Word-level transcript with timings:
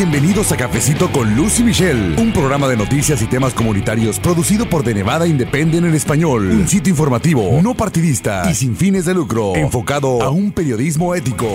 Bienvenidos 0.00 0.50
a 0.50 0.56
Cafecito 0.56 1.12
con 1.12 1.36
Lucy 1.36 1.62
Michelle, 1.62 2.18
un 2.18 2.32
programa 2.32 2.66
de 2.68 2.74
noticias 2.74 3.20
y 3.20 3.26
temas 3.26 3.52
comunitarios 3.52 4.18
producido 4.18 4.64
por 4.64 4.82
The 4.82 4.94
Nevada 4.94 5.26
Independent 5.26 5.86
en 5.86 5.94
español. 5.94 6.50
Un 6.52 6.66
sitio 6.68 6.90
informativo, 6.90 7.60
no 7.62 7.74
partidista 7.74 8.50
y 8.50 8.54
sin 8.54 8.74
fines 8.74 9.04
de 9.04 9.12
lucro, 9.12 9.54
enfocado 9.54 10.22
a 10.22 10.30
un 10.30 10.52
periodismo 10.52 11.14
ético. 11.14 11.48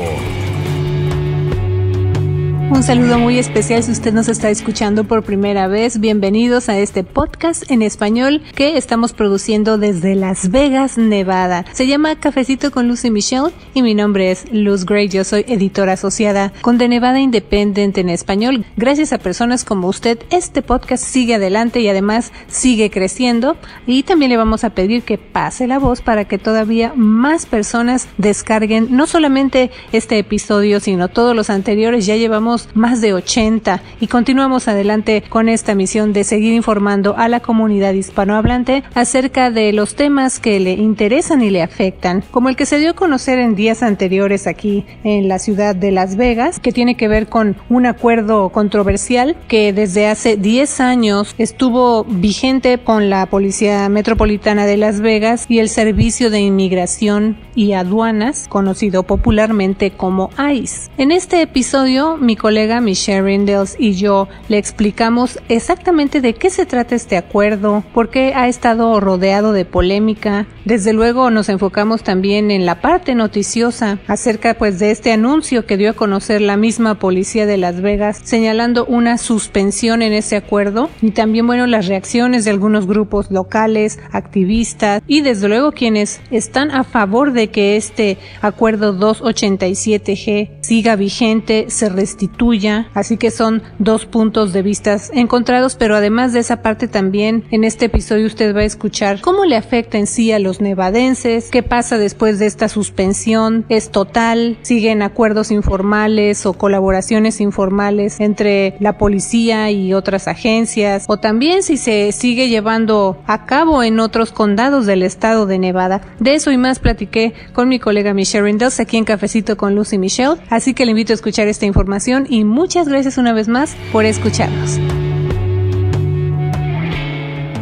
Un 2.75 2.83
saludo 2.83 3.17
muy 3.17 3.39
especial 3.39 3.81
si 3.83 3.91
usted 3.93 4.13
nos 4.13 4.27
está 4.27 4.49
escuchando 4.49 5.05
por 5.05 5.23
primera 5.23 5.69
vez. 5.69 6.01
Bienvenidos 6.01 6.67
a 6.67 6.77
este 6.77 7.05
podcast 7.05 7.71
en 7.71 7.81
español 7.81 8.41
que 8.53 8.75
estamos 8.75 9.13
produciendo 9.13 9.77
desde 9.77 10.13
Las 10.13 10.51
Vegas, 10.51 10.97
Nevada. 10.97 11.63
Se 11.71 11.87
llama 11.87 12.19
Cafecito 12.19 12.71
con 12.71 12.89
Lucy 12.89 13.11
Michelle 13.11 13.53
y 13.73 13.81
mi 13.81 13.95
nombre 13.95 14.29
es 14.29 14.51
Luz 14.51 14.85
Gray. 14.85 15.07
Yo 15.07 15.23
soy 15.23 15.45
editora 15.47 15.93
asociada 15.93 16.51
con 16.59 16.77
The 16.77 16.89
Nevada 16.89 17.21
Independent 17.21 17.97
en 17.97 18.09
español. 18.09 18.65
Gracias 18.75 19.13
a 19.13 19.19
personas 19.19 19.63
como 19.63 19.87
usted, 19.87 20.19
este 20.29 20.61
podcast 20.61 21.01
sigue 21.01 21.35
adelante 21.35 21.79
y 21.79 21.87
además 21.87 22.33
sigue 22.47 22.89
creciendo. 22.89 23.55
Y 23.87 24.03
también 24.03 24.31
le 24.31 24.37
vamos 24.37 24.65
a 24.65 24.71
pedir 24.71 25.03
que 25.03 25.17
pase 25.17 25.65
la 25.65 25.79
voz 25.79 26.01
para 26.01 26.25
que 26.25 26.37
todavía 26.37 26.91
más 26.93 27.45
personas 27.45 28.09
descarguen 28.17 28.87
no 28.89 29.07
solamente 29.07 29.71
este 29.93 30.19
episodio, 30.19 30.81
sino 30.81 31.07
todos 31.07 31.33
los 31.33 31.49
anteriores. 31.49 32.05
Ya 32.05 32.17
llevamos 32.17 32.64
más 32.73 33.01
de 33.01 33.13
80 33.13 33.81
y 33.99 34.07
continuamos 34.07 34.67
adelante 34.67 35.23
con 35.27 35.49
esta 35.49 35.75
misión 35.75 36.13
de 36.13 36.23
seguir 36.23 36.53
informando 36.53 37.15
a 37.17 37.27
la 37.27 37.39
comunidad 37.39 37.93
hispanohablante 37.93 38.83
acerca 38.93 39.51
de 39.51 39.73
los 39.73 39.95
temas 39.95 40.39
que 40.39 40.59
le 40.59 40.73
interesan 40.73 41.41
y 41.41 41.49
le 41.49 41.61
afectan, 41.61 42.23
como 42.31 42.49
el 42.49 42.55
que 42.55 42.65
se 42.65 42.79
dio 42.79 42.91
a 42.91 42.93
conocer 42.93 43.39
en 43.39 43.55
días 43.55 43.83
anteriores 43.83 44.47
aquí 44.47 44.85
en 45.03 45.27
la 45.27 45.39
ciudad 45.39 45.75
de 45.75 45.91
Las 45.91 46.15
Vegas, 46.15 46.59
que 46.59 46.71
tiene 46.71 46.95
que 46.95 47.07
ver 47.07 47.27
con 47.27 47.55
un 47.69 47.85
acuerdo 47.85 48.49
controversial 48.49 49.35
que 49.47 49.73
desde 49.73 50.07
hace 50.07 50.37
10 50.37 50.79
años 50.79 51.35
estuvo 51.37 52.03
vigente 52.05 52.77
con 52.77 53.09
la 53.09 53.25
Policía 53.27 53.87
Metropolitana 53.89 54.65
de 54.65 54.77
Las 54.77 55.01
Vegas 55.01 55.45
y 55.49 55.59
el 55.59 55.69
Servicio 55.69 56.29
de 56.29 56.39
Inmigración 56.39 57.37
y 57.55 57.73
Aduanas, 57.73 58.47
conocido 58.49 59.03
popularmente 59.03 59.91
como 59.91 60.29
ICE. 60.51 60.89
En 60.97 61.11
este 61.11 61.41
episodio, 61.41 62.17
mi 62.17 62.35
colega 62.35 62.54
Michelle 62.55 63.21
Rindels 63.21 63.75
y 63.77 63.95
yo 63.95 64.29
le 64.47 64.57
explicamos 64.57 65.39
exactamente 65.49 66.21
de 66.21 66.33
qué 66.33 66.49
se 66.49 66.65
trata 66.65 66.95
este 66.95 67.17
acuerdo, 67.17 67.83
por 67.93 68.09
qué 68.09 68.33
ha 68.33 68.47
estado 68.47 68.97
rodeado 69.01 69.51
de 69.51 69.65
polémica. 69.65 70.47
Desde 70.63 70.93
luego 70.93 71.29
nos 71.31 71.49
enfocamos 71.49 72.03
también 72.03 72.51
en 72.51 72.65
la 72.65 72.79
parte 72.79 73.13
noticiosa 73.13 73.99
acerca 74.07 74.53
pues 74.53 74.79
de 74.79 74.91
este 74.91 75.11
anuncio 75.11 75.65
que 75.65 75.75
dio 75.75 75.89
a 75.89 75.93
conocer 75.93 76.39
la 76.39 76.55
misma 76.55 76.95
policía 76.95 77.45
de 77.45 77.57
Las 77.57 77.81
Vegas 77.81 78.21
señalando 78.23 78.85
una 78.85 79.17
suspensión 79.17 80.01
en 80.01 80.13
ese 80.13 80.37
acuerdo 80.37 80.89
y 81.01 81.11
también 81.11 81.47
bueno 81.47 81.67
las 81.67 81.87
reacciones 81.87 82.45
de 82.45 82.51
algunos 82.51 82.87
grupos 82.87 83.31
locales, 83.31 83.99
activistas 84.13 85.03
y 85.07 85.21
desde 85.21 85.49
luego 85.49 85.73
quienes 85.73 86.21
están 86.31 86.71
a 86.71 86.85
favor 86.85 87.33
de 87.33 87.49
que 87.49 87.75
este 87.75 88.17
acuerdo 88.41 88.97
287G 88.97 90.54
siga 90.65 90.95
vigente, 90.95 91.65
se 91.69 91.89
restituya 91.89 92.35
tuya, 92.35 92.89
así 92.93 93.17
que 93.17 93.31
son 93.31 93.63
dos 93.79 94.05
puntos 94.05 94.53
de 94.53 94.61
vista 94.61 94.97
encontrados, 95.13 95.75
pero 95.75 95.95
además 95.95 96.33
de 96.33 96.39
esa 96.39 96.61
parte 96.61 96.87
también 96.87 97.43
en 97.51 97.63
este 97.63 97.85
episodio 97.85 98.27
usted 98.27 98.55
va 98.55 98.61
a 98.61 98.65
escuchar 98.65 99.21
cómo 99.21 99.45
le 99.45 99.57
afecta 99.57 99.97
en 99.97 100.07
sí 100.07 100.31
a 100.31 100.39
los 100.39 100.61
nevadenses, 100.61 101.49
qué 101.49 101.63
pasa 101.63 101.97
después 101.97 102.39
de 102.39 102.45
esta 102.45 102.69
suspensión, 102.69 103.65
es 103.69 103.89
total, 103.89 104.57
siguen 104.61 105.01
acuerdos 105.01 105.51
informales 105.51 106.45
o 106.45 106.53
colaboraciones 106.53 107.41
informales 107.41 108.19
entre 108.19 108.75
la 108.79 108.97
policía 108.97 109.71
y 109.71 109.93
otras 109.93 110.27
agencias, 110.27 111.05
o 111.07 111.17
también 111.17 111.63
si 111.63 111.77
se 111.77 112.11
sigue 112.11 112.49
llevando 112.49 113.17
a 113.27 113.45
cabo 113.45 113.83
en 113.83 113.99
otros 113.99 114.31
condados 114.31 114.85
del 114.85 115.03
estado 115.03 115.45
de 115.45 115.59
Nevada. 115.59 116.01
De 116.19 116.35
eso 116.35 116.51
y 116.51 116.57
más 116.57 116.79
platiqué 116.79 117.33
con 117.53 117.69
mi 117.69 117.79
colega 117.79 118.13
Michelle 118.13 118.43
Rindels 118.45 118.79
aquí 118.79 118.97
en 118.97 119.05
Cafecito 119.05 119.57
con 119.57 119.75
Lucy 119.75 119.97
Michelle, 119.97 120.35
así 120.55 120.73
que 120.73 120.85
le 120.85 120.91
invito 120.91 121.13
a 121.13 121.15
escuchar 121.15 121.47
esta 121.47 121.65
información 121.65 122.25
y 122.29 122.43
muchas 122.45 122.87
gracias 122.87 123.17
una 123.17 123.33
vez 123.33 123.47
más 123.47 123.75
por 123.91 124.05
escucharnos. 124.05 124.79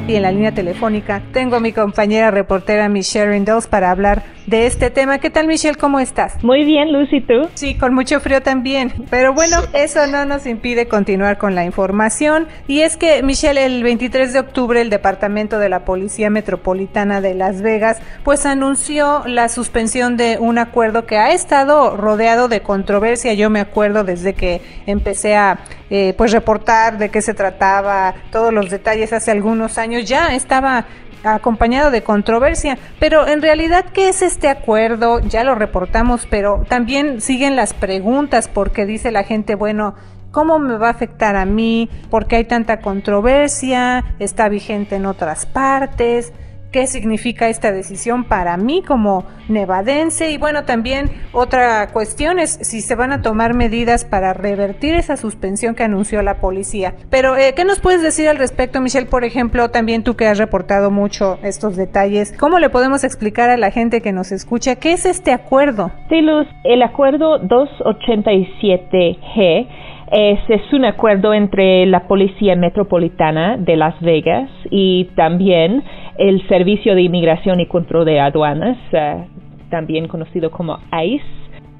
Y 0.05 0.15
en 0.15 0.23
la 0.23 0.31
línea 0.31 0.51
telefónica 0.51 1.21
tengo 1.31 1.55
a 1.55 1.59
mi 1.61 1.71
compañera 1.71 2.29
reportera 2.29 2.89
Michelle 2.89 3.31
Rindels 3.31 3.67
para 3.67 3.89
hablar 3.89 4.23
de 4.47 4.65
este 4.65 4.89
tema. 4.89 5.19
¿Qué 5.19 5.29
tal 5.29 5.47
Michelle? 5.47 5.77
¿Cómo 5.77 6.01
estás? 6.01 6.43
Muy 6.43 6.65
bien, 6.65 6.91
Lucy, 6.91 7.21
¿tú? 7.21 7.49
Sí, 7.53 7.75
con 7.75 7.93
mucho 7.93 8.19
frío 8.19 8.41
también. 8.41 8.91
Pero 9.09 9.33
bueno, 9.33 9.57
eso 9.71 10.05
no 10.07 10.25
nos 10.25 10.45
impide 10.45 10.89
continuar 10.89 11.37
con 11.37 11.55
la 11.55 11.63
información. 11.63 12.47
Y 12.67 12.81
es 12.81 12.97
que 12.97 13.23
Michelle, 13.23 13.65
el 13.65 13.81
23 13.81 14.33
de 14.33 14.39
octubre 14.39 14.81
el 14.81 14.89
Departamento 14.89 15.57
de 15.57 15.69
la 15.69 15.85
Policía 15.85 16.29
Metropolitana 16.29 17.21
de 17.21 17.33
Las 17.33 17.61
Vegas 17.61 18.01
pues 18.25 18.45
anunció 18.45 19.23
la 19.25 19.47
suspensión 19.47 20.17
de 20.17 20.37
un 20.37 20.57
acuerdo 20.57 21.05
que 21.05 21.17
ha 21.17 21.31
estado 21.31 21.95
rodeado 21.95 22.49
de 22.49 22.61
controversia. 22.61 23.33
Yo 23.33 23.49
me 23.49 23.61
acuerdo 23.61 24.03
desde 24.03 24.33
que 24.33 24.61
empecé 24.85 25.35
a 25.37 25.59
eh, 25.89 26.13
pues 26.17 26.31
reportar 26.31 26.97
de 26.97 27.09
qué 27.09 27.21
se 27.21 27.33
trataba, 27.33 28.15
todos 28.31 28.51
los 28.51 28.69
detalles 28.69 29.13
hace 29.13 29.31
algunos 29.31 29.77
años 29.77 29.92
ya 29.99 30.35
estaba 30.35 30.85
acompañado 31.23 31.91
de 31.91 32.03
controversia. 32.03 32.77
Pero 32.99 33.27
en 33.27 33.41
realidad, 33.41 33.85
¿qué 33.93 34.09
es 34.09 34.21
este 34.21 34.49
acuerdo? 34.49 35.19
Ya 35.19 35.43
lo 35.43 35.55
reportamos, 35.55 36.27
pero 36.29 36.65
también 36.67 37.21
siguen 37.21 37.55
las 37.55 37.73
preguntas 37.73 38.47
porque 38.47 38.85
dice 38.85 39.11
la 39.11 39.23
gente, 39.23 39.55
bueno, 39.55 39.95
¿Cómo 40.33 40.57
me 40.57 40.77
va 40.79 40.87
a 40.87 40.89
afectar 40.89 41.35
a 41.35 41.45
mí? 41.45 41.91
¿Por 42.09 42.25
qué 42.25 42.37
hay 42.37 42.45
tanta 42.45 42.81
controversia? 42.81 44.03
¿Está 44.17 44.49
vigente 44.49 44.95
en 44.95 45.05
otras 45.05 45.45
partes? 45.45 46.33
Qué 46.73 46.87
significa 46.87 47.47
esta 47.47 47.71
decisión 47.71 48.25
para 48.25 48.57
mí 48.57 48.83
como 48.85 49.23
nevadense 49.47 50.31
y 50.31 50.37
bueno, 50.37 50.65
también 50.65 51.11
otra 51.31 51.87
cuestión 51.93 52.39
es 52.39 52.57
si 52.61 52.81
se 52.81 52.95
van 52.95 53.11
a 53.11 53.21
tomar 53.21 53.53
medidas 53.53 54.05
para 54.05 54.33
revertir 54.33 54.95
esa 54.95 55.15
suspensión 55.15 55.75
que 55.75 55.83
anunció 55.83 56.23
la 56.23 56.41
policía. 56.41 56.95
Pero, 57.11 57.37
eh, 57.37 57.53
¿qué 57.55 57.63
nos 57.63 57.79
puedes 57.79 58.01
decir 58.01 58.27
al 58.27 58.37
respecto, 58.37 58.81
Michelle? 58.81 59.05
Por 59.05 59.23
ejemplo, 59.23 59.69
también 59.69 60.03
tú 60.03 60.15
que 60.15 60.25
has 60.27 60.39
reportado 60.39 60.89
mucho 60.89 61.37
estos 61.43 61.75
detalles, 61.75 62.33
¿cómo 62.37 62.57
le 62.57 62.71
podemos 62.71 63.03
explicar 63.03 63.51
a 63.51 63.57
la 63.57 63.69
gente 63.69 64.01
que 64.01 64.11
nos 64.11 64.31
escucha 64.31 64.75
qué 64.75 64.93
es 64.93 65.05
este 65.05 65.31
acuerdo? 65.31 65.91
Sí, 66.09 66.21
Luz, 66.21 66.47
el 66.63 66.81
acuerdo 66.81 67.39
287G 67.41 69.67
es, 70.13 70.73
un 70.73 70.85
acuerdo 70.85 71.33
entre 71.33 71.85
la 71.87 72.07
Policía 72.07 72.55
Metropolitana 72.55 73.57
de 73.57 73.75
Las 73.75 73.99
Vegas 73.99 74.49
y 74.69 75.05
también 75.15 75.83
el 76.17 76.47
Servicio 76.47 76.93
de 76.93 77.01
Inmigración 77.01 77.59
y 77.59 77.65
Control 77.65 78.05
de 78.05 78.19
Aduanas, 78.19 78.77
eh, 78.91 79.25
también 79.71 80.07
conocido 80.07 80.51
como 80.51 80.77
ICE. 80.91 81.23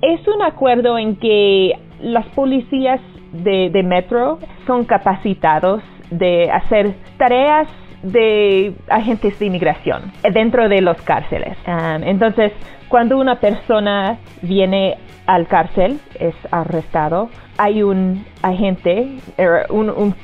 Es 0.02 0.28
un 0.28 0.42
acuerdo 0.42 0.98
en 0.98 1.16
que 1.18 1.74
las 2.02 2.26
policías 2.30 3.00
de, 3.32 3.84
Metro 3.84 4.40
son 4.66 4.84
capacitados 4.86 5.84
de 6.10 6.50
hacer 6.50 6.94
tareas 7.18 7.68
de 8.04 8.74
agentes 8.90 9.40
de 9.40 9.46
inmigración 9.48 10.12
dentro 10.34 10.70
de 10.70 10.82
los 10.82 11.02
cárceles. 11.02 11.58
Entonces, 11.66 12.52
cuando 12.90 13.18
una 13.18 13.40
persona 13.40 14.20
viene 14.42 14.98
al 15.26 15.48
cárcel, 15.48 16.00
es 16.20 16.36
arrestado, 16.52 17.30
hay 17.58 17.82
un 17.82 18.26
agente, 18.42 19.18
er, 19.38 19.68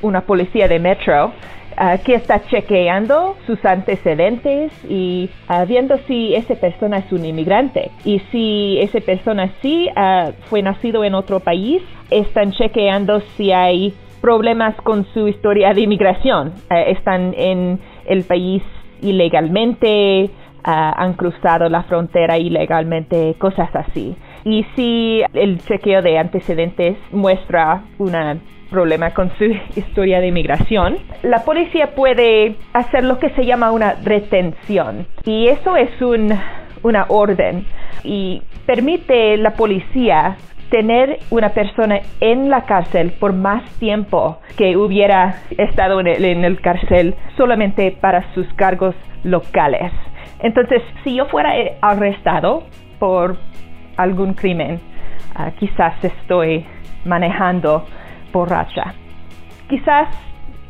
una 0.02 0.22
policía 0.22 0.68
de 0.68 0.80
metro 0.80 1.34
Ah, 1.82 1.98
que 1.98 2.14
está 2.14 2.42
chequeando 2.42 3.38
sus 3.48 3.64
antecedentes 3.64 4.74
y 4.90 5.30
uh, 5.50 5.66
viendo 5.66 5.98
si 6.08 6.36
esa 6.36 6.56
persona 6.56 6.98
es 6.98 7.10
un 7.14 7.24
inmigrante. 7.24 7.90
Y 8.04 8.20
si 8.34 8.78
esa 8.82 9.00
persona 9.00 9.50
sí 9.62 9.88
uh, 9.96 10.34
fue 10.50 10.62
nacido 10.62 11.06
en 11.06 11.16
otro 11.16 11.40
país, 11.40 11.82
están 12.12 12.52
chequeando 12.52 13.22
si 13.38 13.54
hay 13.54 13.94
problemas 14.22 14.76
con 14.84 15.06
su 15.14 15.28
historia 15.28 15.74
de 15.74 15.82
inmigración. 15.82 16.54
están 16.70 17.34
en 17.38 17.80
el 18.06 18.24
país 18.24 18.64
ilegalmente, 19.02 20.30
han 20.64 21.14
cruzado 21.14 21.70
la 21.70 21.84
frontera 21.84 22.38
ilegalmente, 22.38 23.36
cosas 23.40 23.70
así. 23.76 24.16
Y 24.44 24.66
si 24.76 25.22
el 25.34 25.60
chequeo 25.60 26.02
de 26.02 26.18
antecedentes 26.18 26.98
muestra 27.12 27.84
una 27.98 28.38
problema 28.70 29.12
con 29.16 29.32
su 29.38 29.46
historia 29.76 30.22
de 30.22 30.28
inmigración, 30.28 30.98
la 31.24 31.44
policía 31.44 31.96
puede 31.96 32.56
hacer 32.74 33.04
lo 33.04 33.18
que 33.18 33.32
se 33.32 33.46
llama 33.46 33.72
una 33.72 33.96
retención. 34.04 35.08
Y 35.26 35.48
eso 35.48 35.76
es 35.76 35.90
una 36.02 37.06
orden 37.08 37.66
y 38.04 38.44
permite 38.66 39.38
la 39.38 39.52
policía 39.52 40.38
tener 40.70 41.20
una 41.30 41.50
persona 41.50 42.00
en 42.20 42.50
la 42.50 42.66
cárcel 42.66 43.12
por 43.20 43.34
más 43.34 43.64
tiempo 43.80 44.40
que 44.58 44.78
hubiera 44.78 45.38
estado 45.58 46.00
en 46.00 46.08
el, 46.08 46.26
en 46.26 46.46
el 46.46 46.62
cárcel 46.62 47.16
solamente 47.38 47.92
para 47.92 48.34
sus 48.34 48.48
cargos 48.54 48.96
locales. 49.24 49.92
Entonces, 50.40 50.82
si 51.04 51.16
yo 51.16 51.26
fuera 51.26 51.54
arrestado 51.82 52.64
por 53.00 53.38
algún 53.98 54.34
crimen, 54.34 54.80
ah, 55.36 55.52
quizás 55.60 56.02
estoy 56.04 56.66
manejando 57.06 57.86
borracha. 58.32 58.94
Quizás 59.68 60.08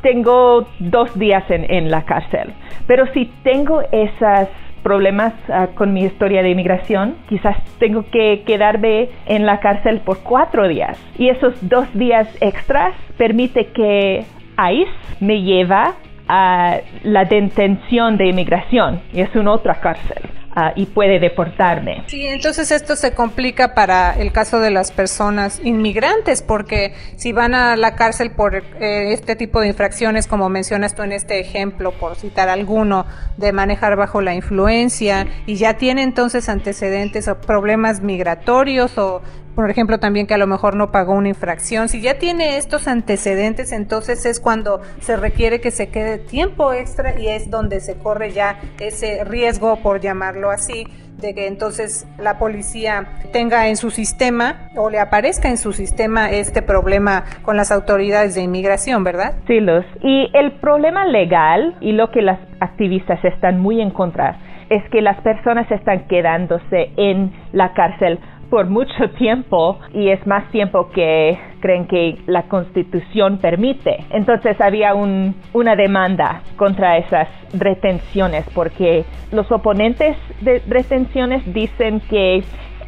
tengo 0.02 0.66
dos 0.80 1.18
días 1.18 1.44
en, 1.50 1.92
la 1.92 2.04
cárcel, 2.04 2.54
pero 2.88 3.06
si 3.14 3.26
tengo 3.44 3.82
esos 3.92 4.48
problemas 4.84 5.34
ah, 5.50 5.68
con 5.76 5.94
mi 5.94 6.04
historia 6.04 6.42
de 6.42 6.50
inmigración, 6.52 7.16
quizás 7.28 7.58
tengo 7.80 8.06
que 8.12 8.44
quedarme 8.46 9.10
en 9.26 9.46
la 9.46 9.60
cárcel 9.60 10.02
por 10.02 10.20
cuatro 10.20 10.68
días. 10.68 10.98
Y 11.18 11.30
esos 11.30 11.54
dos 11.68 11.88
días 11.94 12.28
extras 12.42 12.94
permite 13.18 13.68
que 13.68 14.26
ICE 14.58 14.92
me 15.20 15.42
lleva 15.42 15.96
a 16.28 16.78
la 17.04 17.26
detención 17.26 18.18
de 18.18 18.28
inmigración 18.28 19.02
y 19.14 19.22
es 19.22 19.36
una 19.36 19.52
otra 19.52 19.76
cárcel. 19.82 20.39
Ah, 20.62 20.74
y 20.76 20.88
puede 20.88 21.20
deportarme. 21.22 22.04
Sí, 22.08 22.28
entonces 22.28 22.70
esto 22.72 22.98
se 22.98 23.14
complica 23.14 23.74
para 23.74 24.12
el 24.12 24.34
caso 24.34 24.60
de 24.60 24.72
las 24.72 24.92
personas 24.92 25.62
inmigrantes, 25.64 26.42
porque 26.42 26.94
si 27.16 27.32
van 27.32 27.54
a 27.56 27.78
la 27.78 27.96
cárcel 27.96 28.32
por 28.32 28.56
eh, 28.56 29.14
este 29.14 29.38
tipo 29.38 29.62
de 29.62 29.70
infracciones, 29.70 30.28
como 30.28 30.50
mencionas 30.50 30.96
tú 30.96 31.04
en 31.04 31.14
este 31.14 31.40
ejemplo, 31.40 31.94
por 31.94 32.18
citar 32.18 32.50
alguno, 32.50 33.06
de 33.38 33.54
manejar 33.54 33.96
bajo 33.96 34.20
la 34.20 34.36
influencia, 34.36 35.28
y 35.46 35.56
ya 35.56 35.78
tiene 35.78 36.04
entonces 36.04 36.50
antecedentes 36.50 37.30
o 37.30 37.40
problemas 37.40 38.02
migratorios 38.02 38.98
o 38.98 39.22
por 39.60 39.70
ejemplo, 39.70 40.00
también 40.00 40.26
que 40.26 40.34
a 40.34 40.38
lo 40.38 40.48
mejor 40.48 40.78
no 40.78 40.90
pagó 40.90 41.12
una 41.12 41.28
infracción. 41.28 41.90
Si 41.90 42.00
ya 42.00 42.18
tiene 42.18 42.56
estos 42.56 42.88
antecedentes, 42.88 43.74
entonces 43.74 44.26
es 44.26 44.40
cuando 44.40 44.80
se 45.02 45.18
requiere 45.18 45.60
que 45.60 45.70
se 45.70 45.90
quede 45.90 46.18
tiempo 46.18 46.72
extra 46.72 47.20
y 47.20 47.28
es 47.28 47.50
donde 47.50 47.82
se 47.82 47.98
corre 47.98 48.32
ya 48.32 48.58
ese 48.80 49.26
riesgo, 49.26 49.76
por 49.84 50.00
llamarlo 50.00 50.50
así, 50.50 50.88
de 51.18 51.36
que 51.36 51.48
entonces 51.48 52.08
la 52.18 52.40
policía 52.40 53.10
tenga 53.34 53.68
en 53.68 53.76
su 53.76 53.92
sistema 53.92 54.70
o 54.78 54.90
le 54.90 54.98
aparezca 54.98 55.50
en 55.50 55.58
su 55.58 55.74
sistema 55.74 56.32
este 56.32 56.62
problema 56.62 57.26
con 57.42 57.58
las 57.58 57.70
autoridades 57.74 58.36
de 58.36 58.42
inmigración, 58.44 59.04
¿verdad? 59.04 59.34
Sí, 59.46 59.60
Luz. 59.60 59.84
Y 60.02 60.30
el 60.36 60.54
problema 60.54 61.04
legal 61.04 61.76
y 61.82 61.92
lo 61.92 62.12
que 62.12 62.22
las 62.22 62.40
activistas 62.62 63.20
están 63.26 63.60
muy 63.60 63.82
en 63.82 63.92
contra 63.92 64.40
es 64.70 64.88
que 64.90 65.02
las 65.02 65.20
personas 65.22 65.70
están 65.70 66.08
quedándose 66.08 66.92
en 66.96 67.34
la 67.52 67.74
cárcel 67.74 68.20
por 68.50 68.68
mucho 68.68 69.10
tiempo 69.18 69.80
y 69.94 70.10
es 70.10 70.26
más 70.26 70.50
tiempo 70.52 70.90
que 70.90 71.38
creen 71.62 71.88
que 71.88 72.18
la 72.26 72.44
constitución 72.44 73.38
permite. 73.38 74.06
Entonces 74.10 74.60
había 74.60 74.94
una 74.96 75.76
demanda 75.76 76.42
contra 76.56 76.98
esas 76.98 77.28
retenciones 77.54 78.46
porque 78.54 79.06
los 79.32 79.52
oponentes 79.52 80.18
de 80.42 80.62
retenciones 80.68 81.44
dicen 81.54 82.02
que 82.10 82.44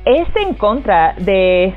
es 0.05 0.27
en 0.35 0.53
contra 0.55 1.13
del 1.17 1.73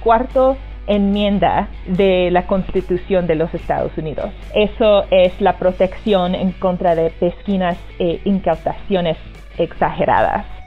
cuarto 0.00 0.56
enmienda 0.86 1.68
de 1.86 2.30
la 2.30 2.46
Constitución 2.46 3.26
de 3.26 3.34
los 3.34 3.52
Estados 3.54 3.96
Unidos. 3.96 4.30
Eso 4.54 5.04
es 5.10 5.38
la 5.40 5.58
protección 5.58 6.34
en 6.34 6.52
contra 6.52 6.94
de 6.94 7.10
pesquinas 7.10 7.78
e 7.98 8.20
incautaciones 8.24 9.18
exageradas. 9.58 10.57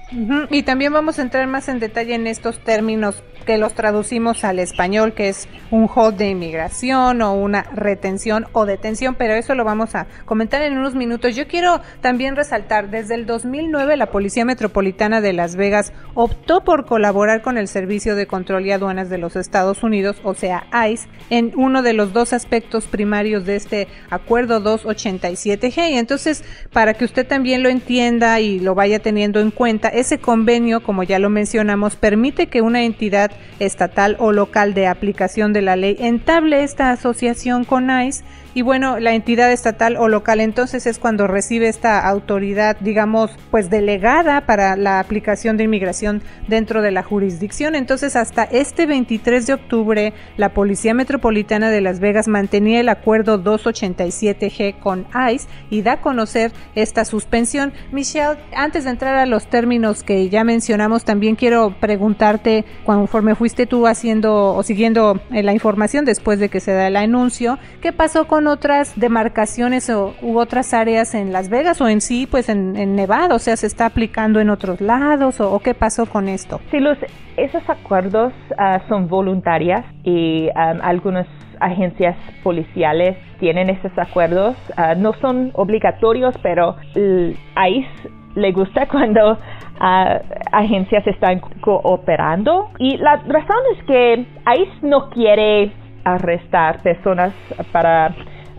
Y 0.49 0.63
también 0.63 0.91
vamos 0.93 1.19
a 1.19 1.21
entrar 1.21 1.47
más 1.47 1.69
en 1.69 1.79
detalle 1.79 2.15
en 2.15 2.27
estos 2.27 2.59
términos 2.59 3.23
que 3.45 3.57
los 3.57 3.73
traducimos 3.73 4.43
al 4.43 4.59
español, 4.59 5.13
que 5.13 5.29
es 5.29 5.47
un 5.71 5.89
hold 5.93 6.17
de 6.17 6.29
inmigración 6.29 7.21
o 7.21 7.33
una 7.33 7.63
retención 7.63 8.45
o 8.53 8.65
detención, 8.65 9.15
pero 9.15 9.33
eso 9.33 9.55
lo 9.55 9.63
vamos 9.63 9.95
a 9.95 10.07
comentar 10.25 10.61
en 10.61 10.77
unos 10.77 10.95
minutos. 10.95 11.35
Yo 11.35 11.47
quiero 11.47 11.81
también 12.01 12.35
resaltar, 12.35 12.89
desde 12.89 13.15
el 13.15 13.25
2009 13.25 13.97
la 13.97 14.07
Policía 14.07 14.45
Metropolitana 14.45 15.21
de 15.21 15.33
Las 15.33 15.55
Vegas 15.55 15.93
optó 16.13 16.63
por 16.63 16.85
colaborar 16.85 17.41
con 17.41 17.57
el 17.57 17.67
Servicio 17.67 18.15
de 18.15 18.27
Control 18.27 18.65
y 18.65 18.71
Aduanas 18.71 19.09
de 19.09 19.17
los 19.17 19.35
Estados 19.35 19.83
Unidos, 19.83 20.21
o 20.23 20.33
sea, 20.33 20.65
ICE, 20.87 21.07
en 21.29 21.53
uno 21.55 21.81
de 21.81 21.93
los 21.93 22.13
dos 22.13 22.33
aspectos 22.33 22.85
primarios 22.85 23.45
de 23.45 23.55
este 23.55 23.87
acuerdo 24.09 24.61
287G. 24.61 25.91
Y 25.91 25.97
entonces, 25.97 26.43
para 26.71 26.93
que 26.93 27.05
usted 27.05 27.25
también 27.25 27.63
lo 27.63 27.69
entienda 27.69 28.39
y 28.39 28.59
lo 28.59 28.75
vaya 28.75 28.99
teniendo 28.99 29.39
en 29.39 29.51
cuenta, 29.51 29.89
ese 30.01 30.19
convenio, 30.19 30.83
como 30.83 31.03
ya 31.03 31.17
lo 31.17 31.29
mencionamos, 31.29 31.95
permite 31.95 32.47
que 32.47 32.61
una 32.61 32.83
entidad 32.83 33.31
estatal 33.59 34.17
o 34.19 34.31
local 34.31 34.73
de 34.73 34.87
aplicación 34.87 35.53
de 35.53 35.61
la 35.61 35.75
ley 35.75 35.95
entable 35.99 36.63
esta 36.63 36.91
asociación 36.91 37.63
con 37.63 37.89
ICE 37.89 38.23
y 38.53 38.63
bueno, 38.63 38.99
la 38.99 39.13
entidad 39.13 39.49
estatal 39.51 39.95
o 39.95 40.09
local 40.09 40.41
entonces 40.41 40.85
es 40.85 40.99
cuando 40.99 41.25
recibe 41.25 41.69
esta 41.69 42.05
autoridad, 42.05 42.75
digamos, 42.81 43.31
pues 43.49 43.69
delegada 43.69 44.41
para 44.41 44.75
la 44.75 44.99
aplicación 44.99 45.55
de 45.55 45.63
inmigración 45.63 46.21
dentro 46.49 46.81
de 46.81 46.91
la 46.91 47.01
jurisdicción. 47.01 47.75
Entonces, 47.75 48.17
hasta 48.17 48.43
este 48.43 48.87
23 48.87 49.47
de 49.47 49.53
octubre, 49.53 50.13
la 50.35 50.53
Policía 50.53 50.93
Metropolitana 50.93 51.69
de 51.69 51.79
Las 51.79 52.01
Vegas 52.01 52.27
mantenía 52.27 52.81
el 52.81 52.89
acuerdo 52.89 53.41
287G 53.41 54.79
con 54.79 55.05
ICE 55.13 55.47
y 55.69 55.81
da 55.81 55.93
a 55.93 56.01
conocer 56.01 56.51
esta 56.75 57.05
suspensión. 57.05 57.71
Michelle, 57.93 58.37
antes 58.53 58.83
de 58.83 58.89
entrar 58.89 59.15
a 59.15 59.25
los 59.25 59.47
términos 59.47 59.90
que 60.03 60.29
ya 60.29 60.43
mencionamos, 60.43 61.05
también 61.05 61.35
quiero 61.35 61.73
preguntarte, 61.79 62.65
conforme 62.85 63.35
fuiste 63.35 63.65
tú 63.65 63.87
haciendo 63.87 64.55
o 64.55 64.63
siguiendo 64.63 65.19
eh, 65.31 65.43
la 65.43 65.53
información 65.53 66.05
después 66.05 66.39
de 66.39 66.49
que 66.49 66.59
se 66.59 66.71
da 66.71 66.87
el 66.87 66.95
anuncio, 66.95 67.59
¿qué 67.81 67.91
pasó 67.91 68.27
con 68.27 68.47
otras 68.47 68.99
demarcaciones 68.99 69.89
o, 69.89 70.13
u 70.21 70.37
otras 70.39 70.73
áreas 70.73 71.13
en 71.13 71.31
Las 71.31 71.49
Vegas 71.49 71.81
o 71.81 71.87
en 71.87 72.01
sí, 72.01 72.27
pues 72.29 72.49
en, 72.49 72.95
Nevada? 72.95 73.35
O 73.35 73.39
sea, 73.39 73.55
¿se 73.57 73.67
está 73.67 73.85
aplicando 73.85 74.39
en 74.39 74.49
otros 74.49 74.81
lados 74.81 75.39
o, 75.39 75.59
qué 75.59 75.73
pasó 75.73 76.05
con 76.05 76.27
esto? 76.27 76.59
Sí, 76.71 76.79
los, 76.79 76.97
esos 77.37 77.61
acuerdos 77.69 78.33
ah, 78.57 78.81
son 78.87 79.07
voluntarias 79.07 79.85
y 80.03 80.49
algunas 80.55 81.27
agencias 81.59 82.15
policiales 82.43 83.17
tienen 83.39 83.69
esos 83.69 83.91
acuerdos. 83.97 84.55
Ah, 84.77 84.95
no 84.95 85.13
son 85.21 85.51
obligatorios, 85.53 86.35
pero 86.41 86.75
ICE 86.95 88.20
le 88.35 88.51
gusta 88.51 88.87
cuando 88.87 89.37
ah, 89.79 90.19
agencias 90.51 91.05
están 91.07 91.39
cooperando. 91.61 92.69
Y 92.79 92.97
la 92.97 93.17
razón 93.27 93.57
es 93.77 93.83
que 93.85 94.25
ICE 94.55 94.87
no 94.87 95.09
quiere 95.09 95.71
arrestar 96.03 96.81
personas 96.81 97.33
para 97.71 98.13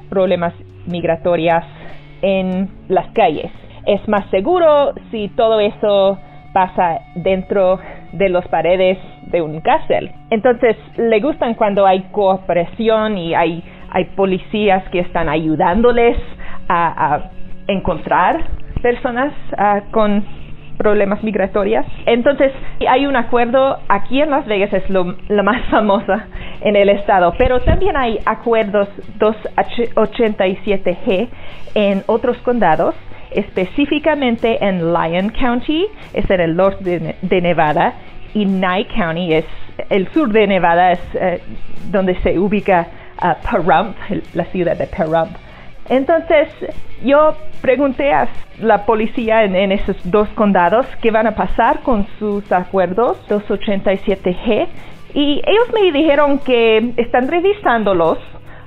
problemas 0.08 0.54
migratorios 0.86 1.64
en 2.22 2.68
las 2.88 3.10
calles. 3.12 3.50
Es 3.86 4.06
más 4.08 4.28
seguro 4.30 4.92
si 5.10 5.28
todo 5.30 5.58
eso 5.58 6.18
pasa 6.52 7.00
dentro 7.14 7.80
de 8.12 8.28
las 8.28 8.46
paredes 8.48 8.98
de 9.32 9.42
un 9.42 9.60
cárcel. 9.60 10.10
Entonces, 10.30 10.76
le 10.96 11.20
gustan 11.20 11.54
cuando 11.54 11.86
hay 11.86 12.02
cooperación 12.12 13.18
y 13.18 13.34
hay, 13.34 13.64
hay 13.90 14.04
policías 14.16 14.88
que 14.90 15.00
están 15.00 15.28
ayudándoles 15.28 16.16
a, 16.68 17.30
encontrar 17.68 18.44
personas 18.82 19.32
ah, 19.56 19.84
con 19.90 20.24
problemas 20.76 21.22
migratorios. 21.22 21.86
Entonces, 22.06 22.52
hay 22.88 23.06
un 23.06 23.16
acuerdo 23.16 23.78
aquí 23.88 24.20
en 24.20 24.30
Las 24.30 24.46
Vegas, 24.46 24.72
es 24.72 24.88
lo, 24.90 25.16
la 25.28 25.42
más 25.42 25.64
famosa 25.70 26.26
en 26.60 26.76
el 26.76 26.88
estado, 26.88 27.34
pero 27.38 27.60
también 27.60 27.96
hay 27.96 28.18
acuerdos 28.26 28.88
287G 29.18 31.28
en 31.74 32.02
otros 32.06 32.36
condados, 32.38 32.94
específicamente 33.30 34.64
en 34.64 34.92
Lyon 34.92 35.30
County, 35.30 35.86
es 36.12 36.28
en 36.30 36.40
el 36.40 36.56
norte 36.56 37.16
de, 37.22 37.40
Nevada, 37.40 37.94
y 38.34 38.44
Nye 38.44 38.86
County 38.94 39.32
es 39.34 39.46
el 39.88 40.08
sur 40.12 40.30
de 40.32 40.46
Nevada, 40.46 40.92
es 40.92 41.00
eh, 41.14 41.40
donde 41.90 42.14
se 42.22 42.38
ubica 42.38 42.86
uh, 43.22 43.34
Pahrump, 43.42 43.96
la 44.34 44.44
ciudad 44.46 44.76
de 44.76 44.86
Pahrump. 44.86 45.30
Entonces, 45.92 46.48
yo 47.04 47.36
pregunté 47.60 48.14
a 48.14 48.26
la 48.58 48.86
policía 48.86 49.44
en, 49.44 49.72
esos 49.72 49.94
dos 50.10 50.26
condados 50.30 50.86
qué 51.02 51.10
van 51.10 51.26
a 51.26 51.34
pasar 51.34 51.80
con 51.80 52.06
sus 52.18 52.50
acuerdos 52.50 53.18
287G 53.28 54.68
y 55.12 55.42
ellos 55.46 55.70
me 55.74 55.92
dijeron 55.92 56.38
que 56.38 56.94
están 56.96 57.28
revisándolos. 57.28 58.16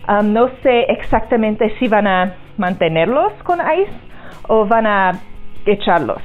Um, 0.07 0.33
no 0.33 0.49
sé 0.61 0.81
exactamente 0.89 1.75
si 1.79 1.87
van 1.87 2.05
a 2.05 2.35
mantenerlos 2.57 3.33
con 3.41 3.59
ICE 3.59 3.91
o 4.47 4.67
van 4.67 4.85
a 4.85 5.13
echarlos. 5.65 6.21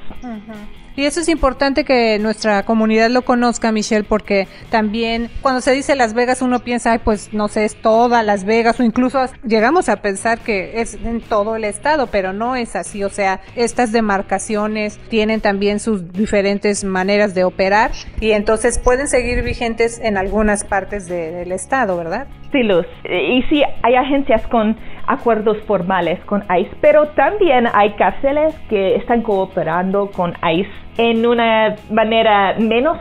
Y 1.01 1.07
eso 1.07 1.21
es 1.21 1.31
importante 1.31 1.85
que 1.85 2.19
nuestra 2.19 2.63
comunidad 2.65 3.09
lo 3.09 3.23
conozca, 3.23 3.73
Michelle, 3.73 4.05
porque 4.05 4.49
también 4.69 5.31
cuando 5.41 5.63
se 5.63 5.73
dice 5.73 5.97
Las 5.97 6.13
Vegas 6.13 6.43
uno 6.43 6.59
piensa, 6.59 6.93
Ay, 6.93 6.99
pues 7.03 7.33
no 7.33 7.49
sé, 7.49 7.65
es 7.65 7.75
toda 7.77 8.23
Las 8.23 8.45
Vegas 8.45 8.79
o 8.81 8.83
incluso 8.83 9.19
llegamos 9.43 9.89
a 9.89 10.03
pensar 10.03 10.41
que 10.41 10.83
es 10.83 10.99
en 11.03 11.23
todo 11.23 11.57
el 11.57 11.65
estado, 11.65 12.09
pero 12.09 12.35
no 12.35 12.55
es 12.55 12.77
así. 12.77 13.03
O 13.03 13.09
sea, 13.09 13.41
estas 13.57 13.93
demarcaciones 13.93 14.99
tienen 15.09 15.41
también 15.41 15.81
sus 15.81 16.13
diferentes 16.13 16.85
maneras 16.85 17.35
de 17.35 17.45
operar 17.45 17.93
y 18.21 18.33
entonces 18.33 18.79
pueden 18.79 19.09
seguir 19.09 19.43
vigentes 19.43 19.99
en 20.01 20.19
algunas 20.19 20.65
partes 20.65 21.09
del 21.09 21.51
estado, 21.51 21.97
¿verdad? 21.97 22.27
Sí, 22.53 22.63
Luz. 22.63 22.85
Y 23.05 23.43
sí, 23.45 23.63
hay 23.83 23.95
agencias 23.95 24.47
con 24.49 24.77
acuerdos 25.07 25.57
formales 25.67 26.21
con 26.27 26.43
ICE, 26.43 26.71
pero 26.81 27.09
también 27.11 27.67
hay 27.73 27.95
cárceles 27.95 28.55
que 28.69 28.97
están 28.97 29.23
cooperando 29.23 30.11
con 30.11 30.35
ICE 30.43 30.90
en 30.97 31.27
una 31.27 31.77
manera 31.91 32.55
menos 32.59 32.99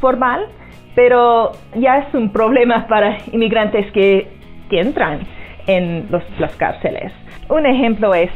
formal, 0.00 0.46
pero 0.94 1.52
ya 1.76 1.98
es 1.98 2.14
un 2.14 2.30
problema 2.30 2.86
para 2.88 3.18
inmigrantes 3.32 3.90
que 3.92 4.28
entran 4.70 5.20
en 5.66 6.06
los, 6.10 6.22
las 6.38 6.54
cárceles. 6.56 7.12
Un 7.48 7.66
ejemplo 7.66 8.14
es 8.14 8.30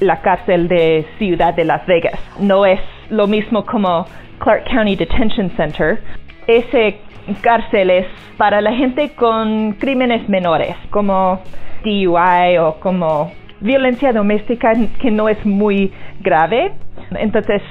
la 0.00 0.20
cárcel 0.22 0.68
de 0.68 1.06
Ciudad 1.18 1.54
de 1.54 1.64
Las 1.64 1.86
Vegas. 1.86 2.18
No 2.40 2.64
es 2.64 2.80
lo 3.10 3.26
mismo 3.26 3.64
como 3.66 4.06
Clark 4.38 4.64
County 4.70 4.96
Detention 4.96 5.50
Center. 5.56 6.02
Ese 6.46 6.98
cárcel 7.42 7.90
es 7.90 8.06
para 8.36 8.60
la 8.60 8.72
gente 8.72 9.10
con 9.14 9.72
crímenes 9.72 10.28
menores, 10.28 10.74
como 10.90 11.40
DUI 11.84 12.58
o 12.58 12.76
como 12.80 13.30
violencia 13.60 14.12
doméstica 14.12 14.72
que 14.98 15.10
no 15.10 15.28
es 15.28 15.44
muy 15.44 15.92
grave. 16.20 16.72
Entonces, 17.10 17.62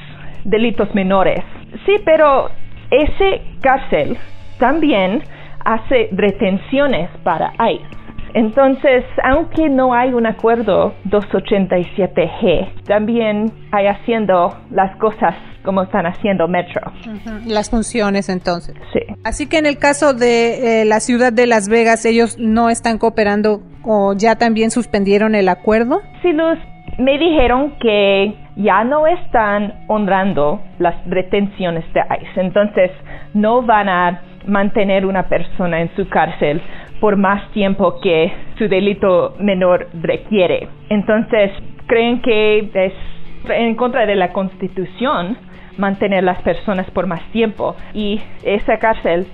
delitos 0.44 0.94
menores. 0.96 1.44
Sí, 1.86 1.96
pero 2.06 2.50
ese 2.92 3.42
cárcel 3.62 4.18
también 4.58 5.24
hace 5.66 6.10
retenciones 6.12 7.10
para 7.24 7.54
ICE. 7.72 8.00
Entonces, 8.34 9.04
aunque 9.24 9.70
no 9.70 9.94
hay 9.94 10.14
un 10.14 10.28
acuerdo 10.28 10.94
287G, 11.06 12.84
también 12.84 13.52
hay 13.72 13.88
haciendo 13.88 14.56
las 14.70 14.96
cosas 14.98 15.36
como 15.64 15.84
están 15.84 16.06
haciendo 16.06 16.48
Metro. 16.48 16.82
Las 17.46 17.70
funciones 17.70 18.30
entonces. 18.30 18.76
Sí. 18.94 19.00
Así 19.24 19.48
que 19.48 19.58
en 19.58 19.66
el 19.66 19.78
caso 19.78 20.14
de 20.14 20.82
eh, 20.82 20.86
la 20.86 21.00
ciudad 21.00 21.34
de 21.34 21.48
Las 21.48 21.70
Vegas, 21.70 22.06
ellos 22.06 22.38
no 22.40 22.70
están 22.70 22.98
cooperando 22.98 23.62
o 23.84 24.14
ya 24.14 24.36
también 24.36 24.72
suspendieron 24.72 25.36
el 25.36 25.50
acuerdo. 25.50 26.02
Sí, 26.22 26.32
Luz, 26.32 26.58
me 26.98 27.18
dijeron 27.18 27.74
que 27.80 28.36
ya 28.60 28.84
no 28.84 29.08
están 29.08 29.74
honrando 29.88 30.62
las 30.80 30.96
retenciones 31.08 31.86
de 31.94 32.02
ICE. 32.02 32.42
Entonces, 32.42 32.92
no 33.34 33.62
van 33.62 33.88
a 33.88 34.22
mantener 34.46 35.06
una 35.06 35.24
persona 35.24 35.82
en 35.82 35.90
su 35.96 36.08
cárcel 36.10 36.62
por 37.00 37.16
más 37.16 37.50
tiempo 37.52 38.00
que 38.02 38.32
su 38.58 38.68
delito 38.68 39.36
menor 39.40 39.88
requiere. 40.02 40.68
Entonces, 40.90 41.52
creen 41.88 42.22
que 42.22 42.70
es 42.74 42.94
en 43.50 43.76
contra 43.76 44.06
de 44.06 44.16
la 44.16 44.34
Constitución 44.34 45.38
mantener 45.78 46.26
las 46.26 46.42
personas 46.42 46.90
por 46.92 47.08
más 47.08 47.22
tiempo 47.32 47.76
y 47.94 48.20
esa 48.44 48.78
cárcel 48.78 49.28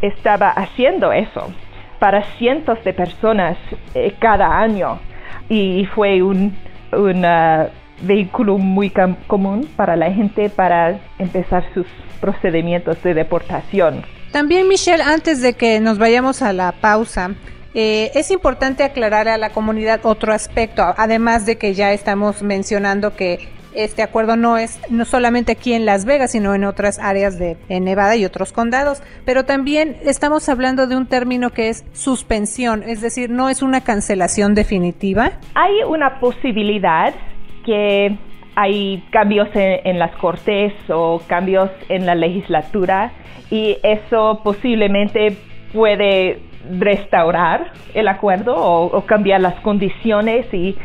estaba 0.00 0.48
haciendo 0.48 1.12
eso 1.12 1.52
para 1.98 2.22
cientos 2.38 2.82
de 2.82 2.94
personas 2.94 3.58
eh, 3.94 4.14
cada 4.18 4.58
año 4.58 4.98
y 5.50 5.86
fue 5.94 6.22
un, 6.22 6.56
uh, 6.92 7.68
vehículo 8.00 8.58
muy 8.58 8.92
común 9.26 9.68
para 9.76 9.96
la 9.96 10.12
gente 10.12 10.48
para 10.50 10.98
empezar 11.18 11.64
sus 11.74 11.86
procedimientos 12.20 13.02
de 13.02 13.14
deportación. 13.14 14.04
También, 14.32 14.66
Michelle, 14.66 15.02
antes 15.02 15.42
de 15.42 15.52
que 15.52 15.78
nos 15.80 15.98
vayamos 15.98 16.40
a 16.40 16.52
la 16.52 16.72
pausa, 16.72 17.32
eh, 17.74 18.10
es 18.14 18.30
importante 18.30 18.82
aclarar 18.82 19.28
a 19.28 19.38
la 19.38 19.50
comunidad 19.50 20.00
otro 20.04 20.32
aspecto, 20.32 20.82
además 20.96 21.46
de 21.46 21.56
que 21.56 21.74
ya 21.74 21.92
estamos 21.92 22.42
mencionando 22.42 23.14
que 23.14 23.48
este 23.74 24.02
acuerdo 24.02 24.36
no 24.36 24.58
es 24.58 24.78
no 24.90 25.04
solamente 25.04 25.52
aquí 25.52 25.72
en 25.72 25.86
Las 25.86 26.04
Vegas, 26.04 26.32
sino 26.32 26.54
en 26.54 26.64
otras 26.64 26.98
áreas 26.98 27.38
de 27.38 27.56
Nevada 27.68 28.16
y 28.16 28.24
otros 28.24 28.52
condados, 28.52 29.02
pero 29.24 29.44
también 29.44 29.96
estamos 30.04 30.48
hablando 30.48 30.86
de 30.86 30.96
un 30.96 31.06
término 31.06 31.50
que 31.50 31.70
es 31.70 31.84
suspensión, 31.92 32.82
es 32.82 33.00
decir, 33.00 33.30
no 33.30 33.48
es 33.48 33.62
una 33.62 33.82
cancelación 33.82 34.54
definitiva. 34.54 35.32
Hay 35.54 35.82
una 35.88 36.20
posibilidad 36.20 37.14
que 37.64 38.16
hay 38.54 39.02
cambios 39.10 39.48
en, 39.54 39.98
las 39.98 40.14
cortes 40.16 40.72
o 40.88 41.20
cambios 41.26 41.70
en 41.88 42.06
la 42.06 42.14
legislatura 42.14 43.12
y 43.50 43.78
eso 43.82 44.40
posiblemente 44.44 45.36
puede 45.72 46.40
restaurar 46.78 47.72
el 47.94 48.08
acuerdo 48.08 48.54
o, 48.56 49.00
cambiar 49.06 49.40
las 49.40 49.54
condiciones 49.60 50.46
y, 50.52 50.76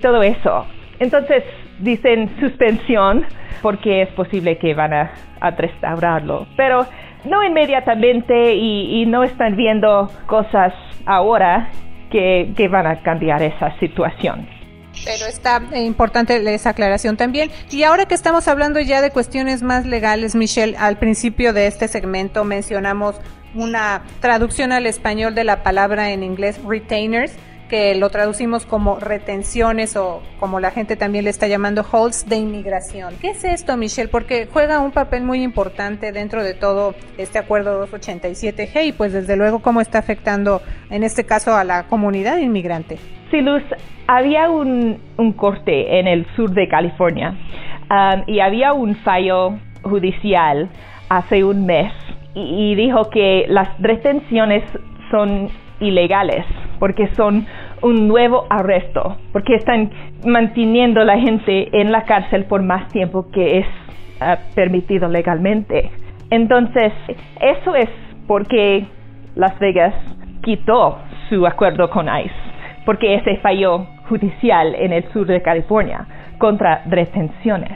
todo 0.00 0.22
eso. 0.22 0.66
Entonces 0.98 1.44
dicen 1.80 2.30
suspensión 2.40 3.26
porque 3.60 4.02
es 4.02 4.08
posible 4.10 4.56
que 4.58 4.74
van 4.74 4.92
a, 4.92 5.10
restaurarlo, 5.56 6.46
pero 6.56 6.86
no 7.24 7.44
inmediatamente 7.44 8.54
y, 8.54 9.04
no 9.06 9.24
están 9.24 9.56
viendo 9.56 10.10
cosas 10.26 10.72
ahora 11.04 11.68
que 12.10 12.68
van 12.70 12.86
a 12.86 13.02
cambiar 13.02 13.42
esa 13.42 13.78
situación. 13.78 14.57
Pero 15.04 15.26
está 15.26 15.62
eh, 15.72 15.82
importante 15.82 16.54
esa 16.54 16.70
aclaración 16.70 17.16
también. 17.16 17.50
Y 17.70 17.82
ahora 17.82 18.06
que 18.06 18.14
estamos 18.14 18.48
hablando 18.48 18.80
ya 18.80 19.00
de 19.00 19.10
cuestiones 19.10 19.62
más 19.62 19.86
legales, 19.86 20.34
Michelle, 20.34 20.76
al 20.76 20.98
principio 20.98 21.52
de 21.52 21.66
este 21.66 21.88
segmento 21.88 22.44
mencionamos 22.44 23.16
una 23.54 24.02
traducción 24.20 24.72
al 24.72 24.86
español 24.86 25.34
de 25.34 25.44
la 25.44 25.62
palabra 25.62 26.10
en 26.10 26.22
inglés 26.22 26.60
retainers, 26.64 27.32
que 27.68 27.94
lo 27.94 28.08
traducimos 28.08 28.64
como 28.64 28.98
retenciones 28.98 29.94
o 29.96 30.22
como 30.40 30.58
la 30.58 30.70
gente 30.70 30.96
también 30.96 31.24
le 31.24 31.30
está 31.30 31.48
llamando 31.48 31.84
holds 31.90 32.26
de 32.26 32.36
inmigración. 32.36 33.14
¿Qué 33.20 33.30
es 33.30 33.44
esto, 33.44 33.76
Michelle? 33.76 34.08
Porque 34.08 34.48
juega 34.50 34.80
un 34.80 34.90
papel 34.90 35.22
muy 35.22 35.42
importante 35.42 36.10
dentro 36.12 36.42
de 36.42 36.54
todo 36.54 36.94
este 37.18 37.38
acuerdo 37.38 37.86
287G 37.86 38.86
y 38.86 38.92
pues 38.92 39.12
desde 39.12 39.36
luego 39.36 39.60
cómo 39.60 39.82
está 39.82 39.98
afectando 39.98 40.62
en 40.90 41.04
este 41.04 41.24
caso 41.24 41.54
a 41.54 41.64
la 41.64 41.86
comunidad 41.88 42.38
inmigrante. 42.38 42.98
Sí, 43.30 43.42
Luz, 43.42 43.62
había 44.06 44.48
un, 44.48 44.98
corte 45.36 45.98
en 45.98 46.06
el 46.06 46.24
sur 46.34 46.50
de 46.50 46.66
California 46.66 47.34
um, 47.90 48.22
y 48.26 48.40
había 48.40 48.72
un 48.72 48.94
fallo 48.96 49.58
judicial 49.82 50.68
hace 51.10 51.44
un 51.44 51.66
mes 51.66 51.92
y, 52.34 52.74
dijo 52.74 53.10
que 53.10 53.44
las 53.48 53.68
retenciones 53.80 54.64
son 55.10 55.48
ilegales 55.80 56.44
porque 56.78 57.08
son 57.14 57.46
un 57.82 58.08
nuevo 58.08 58.46
arresto, 58.48 59.16
porque 59.32 59.56
están 59.56 59.90
manteniendo 60.24 61.00
a 61.02 61.04
la 61.04 61.18
gente 61.18 61.68
en 61.78 61.92
la 61.92 62.04
cárcel 62.04 62.44
por 62.44 62.62
más 62.62 62.88
tiempo 62.88 63.30
que 63.30 63.58
es 63.58 63.66
uh, 64.20 64.54
permitido 64.54 65.08
legalmente. 65.08 65.90
Entonces, 66.30 66.92
eso 67.40 67.74
es 67.74 67.90
porque 68.26 68.86
Las 69.34 69.58
Vegas 69.58 69.94
quitó 70.42 70.98
su 71.28 71.46
acuerdo 71.46 71.90
con 71.90 72.06
ICE, 72.06 72.32
porque 72.88 73.16
ese 73.16 73.36
falló 73.42 73.86
judicial 74.08 74.74
en 74.74 74.94
el 74.94 75.04
sur 75.12 75.26
de 75.26 75.42
California 75.42 76.06
contra 76.38 76.84
retenciones. 76.86 77.72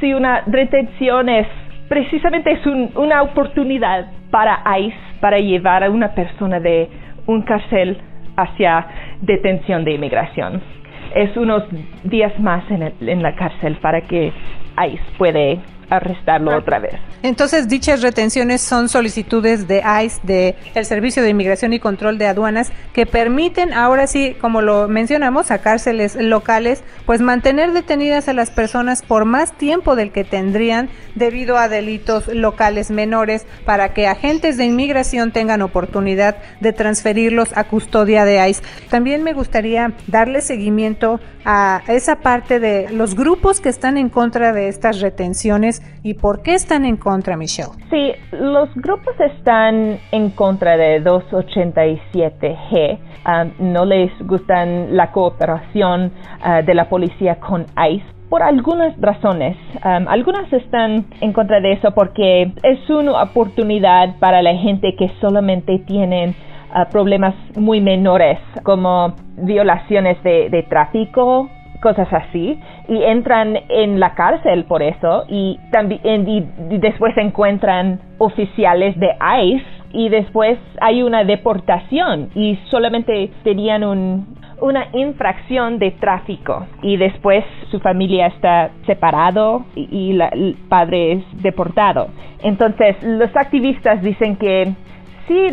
Si 0.00 0.14
una 0.14 0.40
retención 0.46 1.28
es 1.28 1.46
precisamente 1.86 2.52
es 2.52 2.64
una 2.94 3.20
oportunidad 3.20 4.06
para 4.30 4.62
ICE 4.78 4.96
para 5.20 5.38
llevar 5.38 5.84
a 5.84 5.90
una 5.90 6.14
persona 6.14 6.60
de 6.60 6.88
un 7.26 7.42
cárcel 7.42 7.98
hacia 8.38 8.86
detención 9.20 9.84
de 9.84 9.92
inmigración. 9.92 10.62
Es 11.14 11.36
unos 11.36 11.64
días 12.04 12.32
más 12.40 12.64
en, 12.70 12.90
en 13.06 13.22
la 13.22 13.34
cárcel 13.34 13.76
para 13.82 14.00
que 14.00 14.32
ICE 14.78 15.04
puede 15.18 15.60
arrestarlo 15.90 16.56
otra 16.56 16.78
vez. 16.78 16.94
Entonces, 17.22 17.68
dichas 17.68 18.02
retenciones 18.02 18.60
son 18.60 18.88
solicitudes 18.88 19.66
de 19.68 19.82
ICE, 20.04 20.20
de 20.22 20.54
el 20.74 20.84
Servicio 20.84 21.22
de 21.22 21.30
Inmigración 21.30 21.72
y 21.72 21.80
Control 21.80 22.18
de 22.18 22.26
Aduanas, 22.26 22.72
que 22.92 23.06
permiten, 23.06 23.72
ahora 23.72 24.06
sí, 24.06 24.36
como 24.40 24.62
lo 24.62 24.88
mencionamos, 24.88 25.50
a 25.50 25.58
cárceles 25.58 26.16
locales, 26.16 26.82
pues 27.06 27.20
mantener 27.20 27.72
detenidas 27.72 28.28
a 28.28 28.32
las 28.32 28.50
personas 28.50 29.02
por 29.02 29.24
más 29.24 29.52
tiempo 29.52 29.96
del 29.96 30.12
que 30.12 30.24
tendrían 30.24 30.88
debido 31.14 31.56
a 31.58 31.68
delitos 31.68 32.28
locales 32.28 32.90
menores, 32.90 33.46
para 33.64 33.94
que 33.94 34.06
agentes 34.06 34.56
de 34.56 34.64
inmigración 34.64 35.32
tengan 35.32 35.62
oportunidad 35.62 36.36
de 36.60 36.72
transferirlos 36.72 37.56
a 37.56 37.64
custodia 37.64 38.24
de 38.24 38.48
ICE. 38.48 38.62
También 38.90 39.22
me 39.22 39.32
gustaría 39.32 39.92
darle 40.06 40.40
seguimiento 40.40 41.20
a 41.44 41.82
esa 41.88 42.16
parte 42.16 42.58
de 42.58 42.88
los 42.90 43.14
grupos 43.14 43.60
que 43.60 43.68
están 43.68 43.98
en 43.98 44.08
contra 44.08 44.52
de 44.52 44.68
estas 44.68 45.00
retenciones 45.00 45.73
y 46.02 46.14
por 46.14 46.42
qué 46.42 46.54
están 46.54 46.84
en 46.84 46.96
contra, 46.96 47.36
Michelle. 47.36 47.70
Sí, 47.90 48.12
los 48.32 48.68
grupos 48.74 49.14
están 49.20 49.98
en 50.12 50.30
contra 50.30 50.76
de 50.76 51.02
287G. 51.02 52.98
Um, 53.26 53.72
no 53.72 53.84
les 53.84 54.10
gustan 54.26 54.96
la 54.96 55.10
cooperación 55.10 56.12
uh, 56.44 56.64
de 56.64 56.74
la 56.74 56.88
policía 56.88 57.36
con 57.36 57.66
ICE 57.76 58.04
por 58.28 58.42
algunas 58.42 58.98
razones. 59.00 59.56
Um, 59.84 60.08
algunas 60.08 60.52
están 60.52 61.06
en 61.20 61.32
contra 61.32 61.60
de 61.60 61.72
eso 61.72 61.92
porque 61.92 62.52
es 62.62 62.90
una 62.90 63.22
oportunidad 63.22 64.18
para 64.18 64.42
la 64.42 64.54
gente 64.56 64.94
que 64.96 65.10
solamente 65.20 65.78
tienen 65.80 66.34
problemas 66.90 67.36
muy 67.56 67.80
menores 67.80 68.36
como 68.64 69.14
violaciones 69.36 70.20
de 70.24 70.66
tráfico, 70.68 71.48
cosas 71.84 72.10
así 72.10 72.58
y 72.88 73.02
entran 73.02 73.58
en 73.68 74.00
la 74.00 74.14
cárcel 74.14 74.64
por 74.64 74.82
eso 74.82 75.24
y 75.28 75.60
también 75.70 76.26
y, 76.26 76.40
después 76.78 77.14
encuentran 77.18 78.00
oficiales 78.16 78.98
de 78.98 79.10
ICE 79.42 79.66
y 79.92 80.08
después 80.08 80.58
hay 80.80 81.02
una 81.02 81.24
deportación 81.24 82.30
y 82.34 82.58
solamente 82.70 83.30
tenían 83.44 83.84
un, 83.84 84.34
una 84.62 84.88
infracción 84.94 85.78
de 85.78 85.90
tráfico 85.90 86.66
y 86.82 86.96
después 86.96 87.44
su 87.70 87.78
familia 87.80 88.28
está 88.28 88.70
separado 88.86 89.66
y, 89.76 90.18
el 90.18 90.56
padre 90.70 91.12
es 91.12 91.42
deportado. 91.42 92.08
Entonces 92.42 92.96
los 93.02 93.30
activistas 93.36 94.02
dicen 94.02 94.36
que 94.36 94.72
sí, 95.26 95.48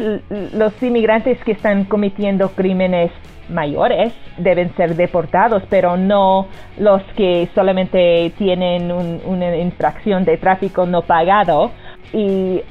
los 0.53 0.81
inmigrantes 0.81 1.41
que 1.43 1.51
están 1.51 1.85
cometiendo 1.85 2.49
crímenes 2.49 3.11
mayores 3.49 4.13
deben 4.37 4.73
ser 4.75 4.95
deportados, 4.95 5.63
pero 5.69 5.97
no 5.97 6.47
los 6.77 7.01
que 7.15 7.49
solamente 7.53 8.31
tienen 8.37 8.91
una 8.91 9.57
infracción 9.57 10.25
de 10.25 10.37
tráfico 10.37 10.85
no 10.85 11.01
pagado 11.01 11.71
y 12.13 12.61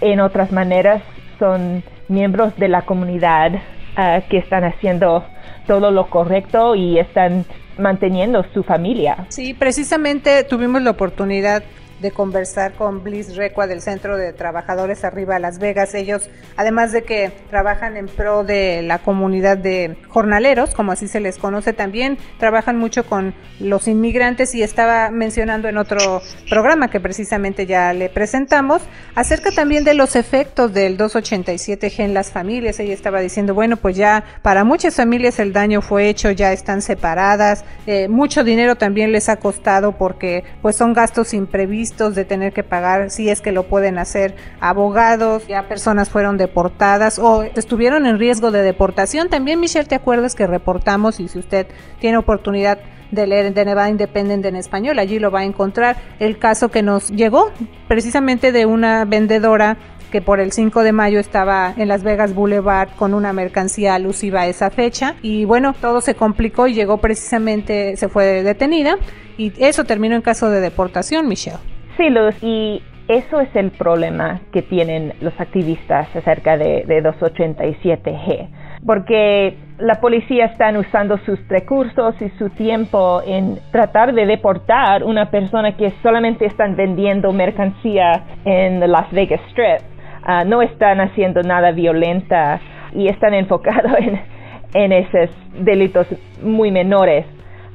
en 0.00 0.20
otras 0.20 0.52
maneras 0.52 1.02
son 1.38 1.82
miembros 2.08 2.56
de 2.56 2.68
la 2.68 2.82
comunidad 2.82 3.52
ah, 3.96 4.20
que 4.28 4.38
están 4.38 4.64
haciendo 4.64 5.24
todo 5.66 5.90
lo 5.90 6.08
correcto 6.08 6.74
y 6.74 6.98
están 6.98 7.44
manteniendo 7.78 8.44
su 8.52 8.62
familia. 8.62 9.26
Sí, 9.28 9.54
precisamente 9.54 10.44
tuvimos 10.44 10.82
la 10.82 10.90
oportunidad 10.90 11.62
de 12.02 12.10
conversar 12.10 12.74
con 12.74 13.02
Bliss 13.04 13.36
Recua 13.36 13.68
del 13.68 13.80
Centro 13.80 14.16
de 14.16 14.32
Trabajadores 14.32 15.04
Arriba 15.04 15.38
Las 15.38 15.60
Vegas. 15.60 15.94
Ellos, 15.94 16.28
además 16.56 16.90
de 16.90 17.04
que 17.04 17.32
trabajan 17.48 17.96
en 17.96 18.06
pro 18.06 18.42
de 18.42 18.82
la 18.82 18.98
comunidad 18.98 19.56
de 19.56 19.96
jornaleros, 20.08 20.74
como 20.74 20.90
así 20.92 21.06
se 21.06 21.20
les 21.20 21.38
conoce 21.38 21.72
también, 21.72 22.18
trabajan 22.38 22.76
mucho 22.76 23.06
con 23.06 23.34
los 23.60 23.86
inmigrantes 23.86 24.54
y 24.56 24.62
estaba 24.62 25.10
mencionando 25.10 25.68
en 25.68 25.78
otro 25.78 26.20
programa 26.50 26.90
que 26.90 26.98
precisamente 26.98 27.66
ya 27.66 27.92
le 27.92 28.08
presentamos, 28.08 28.82
acerca 29.14 29.52
también 29.52 29.84
de 29.84 29.94
los 29.94 30.16
efectos 30.16 30.74
del 30.74 30.98
287G 30.98 32.00
en 32.00 32.14
las 32.14 32.32
familias. 32.32 32.80
Ella 32.80 32.94
estaba 32.94 33.20
diciendo, 33.20 33.54
bueno, 33.54 33.76
pues 33.76 33.96
ya 33.96 34.24
para 34.42 34.64
muchas 34.64 34.96
familias 34.96 35.38
el 35.38 35.52
daño 35.52 35.80
fue 35.80 36.08
hecho, 36.08 36.32
ya 36.32 36.52
están 36.52 36.82
separadas, 36.82 37.64
eh, 37.86 38.08
mucho 38.08 38.42
dinero 38.42 38.74
también 38.74 39.12
les 39.12 39.28
ha 39.28 39.36
costado 39.36 39.92
porque 39.92 40.42
pues 40.60 40.74
son 40.74 40.94
gastos 40.94 41.32
imprevistos 41.32 41.91
de 41.96 42.24
tener 42.24 42.52
que 42.52 42.62
pagar, 42.62 43.10
si 43.10 43.28
es 43.28 43.40
que 43.40 43.52
lo 43.52 43.64
pueden 43.64 43.98
hacer, 43.98 44.34
abogados, 44.60 45.46
ya 45.46 45.68
personas 45.68 46.08
fueron 46.08 46.38
deportadas 46.38 47.18
o 47.18 47.42
estuvieron 47.42 48.06
en 48.06 48.18
riesgo 48.18 48.50
de 48.50 48.62
deportación. 48.62 49.28
También, 49.28 49.60
Michelle, 49.60 49.88
¿te 49.88 49.94
acuerdas 49.94 50.34
que 50.34 50.46
reportamos 50.46 51.20
y 51.20 51.28
si 51.28 51.38
usted 51.38 51.66
tiene 52.00 52.16
oportunidad 52.16 52.78
de 53.10 53.26
leer 53.26 53.52
de 53.52 53.64
Nevada 53.64 53.90
Independent 53.90 54.44
en 54.46 54.56
español, 54.56 54.98
allí 54.98 55.18
lo 55.18 55.30
va 55.30 55.40
a 55.40 55.44
encontrar 55.44 55.96
el 56.18 56.38
caso 56.38 56.70
que 56.70 56.82
nos 56.82 57.10
llegó 57.10 57.52
precisamente 57.86 58.52
de 58.52 58.66
una 58.66 59.04
vendedora 59.04 59.76
que 60.10 60.20
por 60.20 60.40
el 60.40 60.52
5 60.52 60.82
de 60.82 60.92
mayo 60.92 61.18
estaba 61.18 61.74
en 61.76 61.88
Las 61.88 62.02
Vegas 62.02 62.34
Boulevard 62.34 62.90
con 62.96 63.14
una 63.14 63.32
mercancía 63.32 63.94
alusiva 63.94 64.42
a 64.42 64.46
esa 64.46 64.70
fecha 64.70 65.16
y 65.22 65.44
bueno, 65.44 65.74
todo 65.80 66.00
se 66.00 66.14
complicó 66.14 66.66
y 66.66 66.74
llegó 66.74 66.98
precisamente, 66.98 67.96
se 67.96 68.08
fue 68.08 68.42
detenida 68.42 68.96
y 69.38 69.52
eso 69.56 69.84
terminó 69.84 70.14
en 70.14 70.22
caso 70.22 70.50
de 70.50 70.60
deportación, 70.60 71.26
Michelle. 71.28 71.71
Luz, 71.98 72.42
y 72.42 72.82
eso 73.08 73.40
es 73.40 73.54
el 73.54 73.70
problema 73.72 74.40
que 74.52 74.62
tienen 74.62 75.12
los 75.20 75.38
activistas 75.40 76.14
acerca 76.14 76.56
de, 76.56 76.84
287G, 76.86 78.48
porque 78.86 79.56
la 79.78 80.00
policía 80.00 80.46
está 80.46 80.70
usando 80.78 81.18
sus 81.18 81.38
recursos 81.48 82.14
y 82.22 82.28
su 82.38 82.48
tiempo 82.50 83.20
en 83.26 83.58
tratar 83.70 84.14
de 84.14 84.26
deportar 84.26 85.04
una 85.04 85.30
persona 85.30 85.76
que 85.76 85.92
solamente 86.02 86.46
están 86.46 86.76
vendiendo 86.76 87.32
mercancía 87.32 88.24
en 88.44 88.80
Las 88.90 89.10
Vegas 89.10 89.40
Strip. 89.50 89.80
Ah, 90.24 90.44
no 90.44 90.62
están 90.62 91.00
haciendo 91.00 91.42
nada 91.42 91.72
violenta 91.72 92.60
y 92.94 93.08
están 93.08 93.34
enfocados 93.42 93.92
en, 94.74 94.92
esos 94.92 95.30
delitos 95.58 96.06
muy 96.42 96.70
menores 96.70 97.26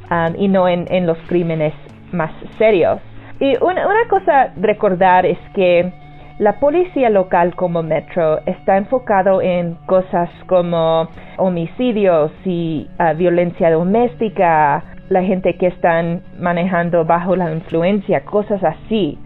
ah, 0.10 0.30
y 0.38 0.48
no 0.48 0.68
en 0.68 1.06
los 1.06 1.18
crímenes 1.28 1.74
más 2.12 2.32
serios. 2.58 3.00
Y 3.39 3.56
una, 3.62 3.86
cosa 4.10 4.53
recordar 4.58 5.25
es 5.25 5.38
que 5.53 5.91
la 6.39 6.60
policía 6.60 7.10
local 7.10 7.56
como 7.56 7.84
Metro 7.84 8.39
está 8.46 8.77
enfocado 8.77 9.41
en 9.41 9.75
cosas 9.86 10.29
como 10.48 11.08
homicidios 11.38 12.32
y 12.46 12.88
ah, 12.98 13.13
violencia 13.13 13.72
doméstica, 13.72 14.83
la 15.09 15.24
gente 15.24 15.55
que 15.55 15.68
están 15.68 16.22
manejando 16.40 17.05
bajo 17.05 17.35
la 17.35 17.51
influencia, 17.51 18.22
cosas 18.25 18.64
así. 18.64 19.18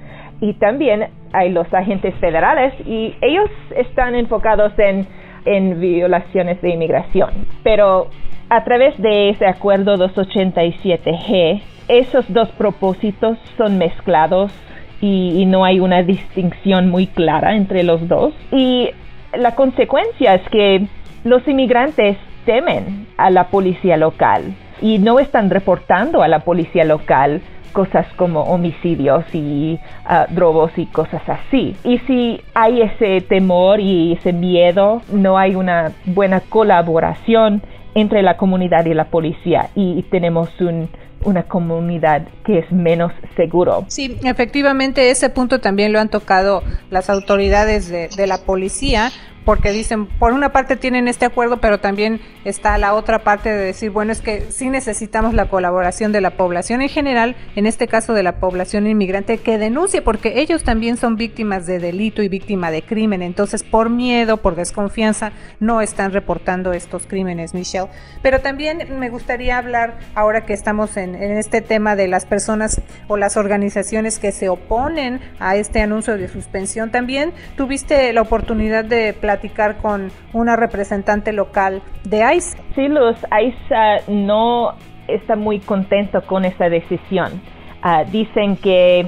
Y 0.41 0.53
también 0.53 1.09
hay 1.33 1.51
los 1.51 1.71
agentes 1.73 2.13
federales 2.15 2.73
y 2.85 3.15
ellos 3.21 3.49
están 3.75 4.15
enfocados 4.15 4.77
en, 4.77 5.07
en 5.45 5.79
violaciones 5.79 6.61
de 6.61 6.69
inmigración. 6.69 7.29
Pero 7.63 8.07
a 8.49 8.63
través 8.63 8.97
de 9.01 9.29
ese 9.29 9.45
acuerdo 9.45 9.95
287G, 9.97 11.61
esos 11.91 12.25
dos 12.31 12.47
propósitos 12.51 13.37
son 13.57 13.77
mezclados 13.77 14.53
y, 15.01 15.45
no 15.45 15.65
hay 15.65 15.79
una 15.79 16.03
distinción 16.03 16.89
muy 16.89 17.07
clara 17.07 17.55
entre 17.55 17.83
los 17.83 18.07
dos. 18.07 18.33
Y 18.51 18.89
la 19.33 19.55
consecuencia 19.55 20.35
es 20.35 20.49
que 20.49 20.85
los 21.23 21.45
inmigrantes 21.47 22.17
temen 22.45 23.07
a 23.17 23.29
la 23.29 23.47
policía 23.47 23.97
local 23.97 24.55
y 24.81 24.99
no 24.99 25.19
están 25.19 25.49
reportando 25.49 26.23
a 26.23 26.27
la 26.27 26.39
policía 26.39 26.85
local 26.85 27.41
cosas 27.73 28.05
como 28.15 28.41
homicidios 28.43 29.23
y 29.33 29.79
uh, 30.05 30.33
robos 30.35 30.71
y 30.77 30.85
cosas 30.85 31.21
así. 31.27 31.75
Y 31.83 31.97
si 31.99 32.41
hay 32.53 32.81
ese 32.81 33.21
temor 33.21 33.79
y 33.79 34.13
ese 34.13 34.33
miedo, 34.33 35.01
no 35.11 35.37
hay 35.37 35.55
una 35.55 35.91
buena 36.05 36.41
colaboración 36.41 37.61
entre 37.95 38.21
la 38.21 38.37
comunidad 38.37 38.85
y 38.85 38.93
la 38.93 39.05
policía 39.05 39.69
y 39.75 40.03
tenemos 40.03 40.49
un 40.61 40.89
una 41.23 41.43
comunidad 41.43 42.27
que 42.45 42.59
es 42.59 42.71
menos 42.71 43.11
seguro. 43.35 43.85
Sí, 43.87 44.17
efectivamente 44.23 45.09
ese 45.09 45.29
punto 45.29 45.59
también 45.59 45.93
lo 45.93 45.99
han 45.99 46.09
tocado 46.09 46.63
las 46.89 47.09
autoridades 47.09 47.89
de, 47.89 48.09
de 48.09 48.27
la 48.27 48.39
policía 48.39 49.11
porque 49.45 49.71
dicen, 49.71 50.05
por 50.05 50.33
una 50.33 50.51
parte 50.51 50.75
tienen 50.75 51.07
este 51.07 51.25
acuerdo, 51.25 51.57
pero 51.59 51.79
también 51.79 52.21
está 52.45 52.77
la 52.77 52.93
otra 52.93 53.19
parte 53.19 53.49
de 53.49 53.65
decir, 53.65 53.89
bueno, 53.89 54.11
es 54.11 54.21
que 54.21 54.51
sí 54.51 54.69
necesitamos 54.69 55.33
la 55.33 55.49
colaboración 55.49 56.11
de 56.11 56.21
la 56.21 56.31
población 56.31 56.81
en 56.81 56.89
general, 56.89 57.35
en 57.55 57.65
este 57.65 57.87
caso 57.87 58.13
de 58.13 58.23
la 58.23 58.39
población 58.39 58.87
inmigrante, 58.87 59.37
que 59.37 59.57
denuncie, 59.57 60.01
porque 60.01 60.39
ellos 60.41 60.63
también 60.63 60.97
son 60.97 61.15
víctimas 61.15 61.65
de 61.65 61.79
delito 61.79 62.21
y 62.21 62.29
víctima 62.29 62.71
de 62.71 62.83
crimen, 62.83 63.21
entonces 63.21 63.63
por 63.63 63.89
miedo, 63.89 64.37
por 64.37 64.55
desconfianza, 64.55 65.31
no 65.59 65.81
están 65.81 66.11
reportando 66.11 66.73
estos 66.73 67.07
crímenes, 67.07 67.53
Michelle. 67.53 67.87
Pero 68.21 68.41
también 68.41 68.99
me 68.99 69.09
gustaría 69.09 69.57
hablar, 69.57 69.99
ahora 70.15 70.45
que 70.45 70.53
estamos 70.53 70.97
en, 70.97 71.15
este 71.15 71.61
tema 71.61 71.95
de 71.95 72.07
las 72.07 72.25
personas 72.25 72.81
o 73.07 73.17
las 73.17 73.37
organizaciones 73.37 74.19
que 74.19 74.31
se 74.31 74.49
oponen 74.49 75.19
a 75.39 75.55
este 75.55 75.81
anuncio 75.81 76.17
de 76.17 76.27
suspensión, 76.27 76.91
también 76.91 77.33
tuviste 77.55 78.11
la 78.13 78.21
oportunidad 78.21 78.85
de 78.85 79.13
platicar 79.31 79.77
con 79.77 80.11
una 80.33 80.57
representante 80.57 81.31
local 81.31 81.81
de 82.03 82.35
ICE. 82.35 82.57
Sí, 82.75 82.87
los 82.89 83.15
ICE 83.17 84.11
no 84.11 84.73
está 85.07 85.35
muy 85.35 85.59
contento 85.59 86.21
con 86.23 86.43
esa 86.43 86.67
decisión. 86.69 87.41
Ah, 87.81 88.03
dicen 88.03 88.57
que 88.57 89.07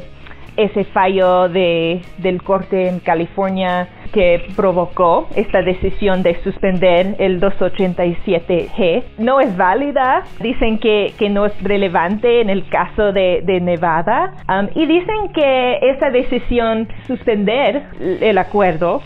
ese 0.55 0.86
fallo 0.86 1.49
de, 1.49 2.01
del 2.19 2.41
corte 2.41 2.88
en 2.88 2.99
California 2.99 3.89
que 4.13 4.45
provocó 4.55 5.27
esta 5.36 5.62
decisión 5.63 6.21
de 6.21 6.41
suspender 6.43 7.15
el 7.17 7.41
287G 7.41 9.03
no 9.17 9.41
es 9.41 9.57
válida. 9.57 10.23
Dicen 10.39 10.79
que, 10.79 11.13
que 11.17 11.29
no 11.29 11.47
es 11.47 11.63
relevante 11.63 12.41
en 12.41 12.49
el 12.49 12.69
caso 12.69 13.12
de, 13.12 13.41
de 13.43 13.59
Nevada. 13.59 14.36
Um, 14.47 14.69
y 14.75 14.86
dicen 14.86 15.33
que 15.33 15.79
esa 15.81 16.12
decisión 16.12 16.88
suspender 17.07 17.83
el 17.99 18.38
acuerdo 18.38 19.01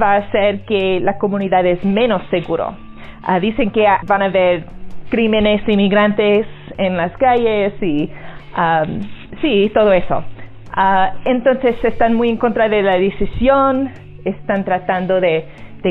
va 0.00 0.14
a 0.14 0.16
hacer 0.16 0.64
que 0.64 1.00
la 1.00 1.18
comunidad 1.18 1.64
es 1.66 1.84
menos 1.84 2.22
seguro. 2.30 2.76
Ah, 3.22 3.40
dicen 3.40 3.70
que 3.70 3.86
van 4.06 4.22
a 4.22 4.26
haber 4.26 4.64
crímenes 5.10 5.66
inmigrantes 5.68 6.46
en 6.78 6.96
las 6.96 7.16
calles 7.16 7.74
y 7.82 8.10
um, 8.56 9.00
sí, 9.40 9.70
todo 9.74 9.92
eso. 9.92 10.24
Ah, 10.72 11.14
entonces 11.24 11.76
están 11.84 12.14
muy 12.14 12.28
en 12.28 12.36
contra 12.36 12.68
de 12.68 12.82
la 12.82 12.96
decisión, 12.96 13.90
están 14.24 14.64
tratando 14.64 15.20
de 15.20 15.44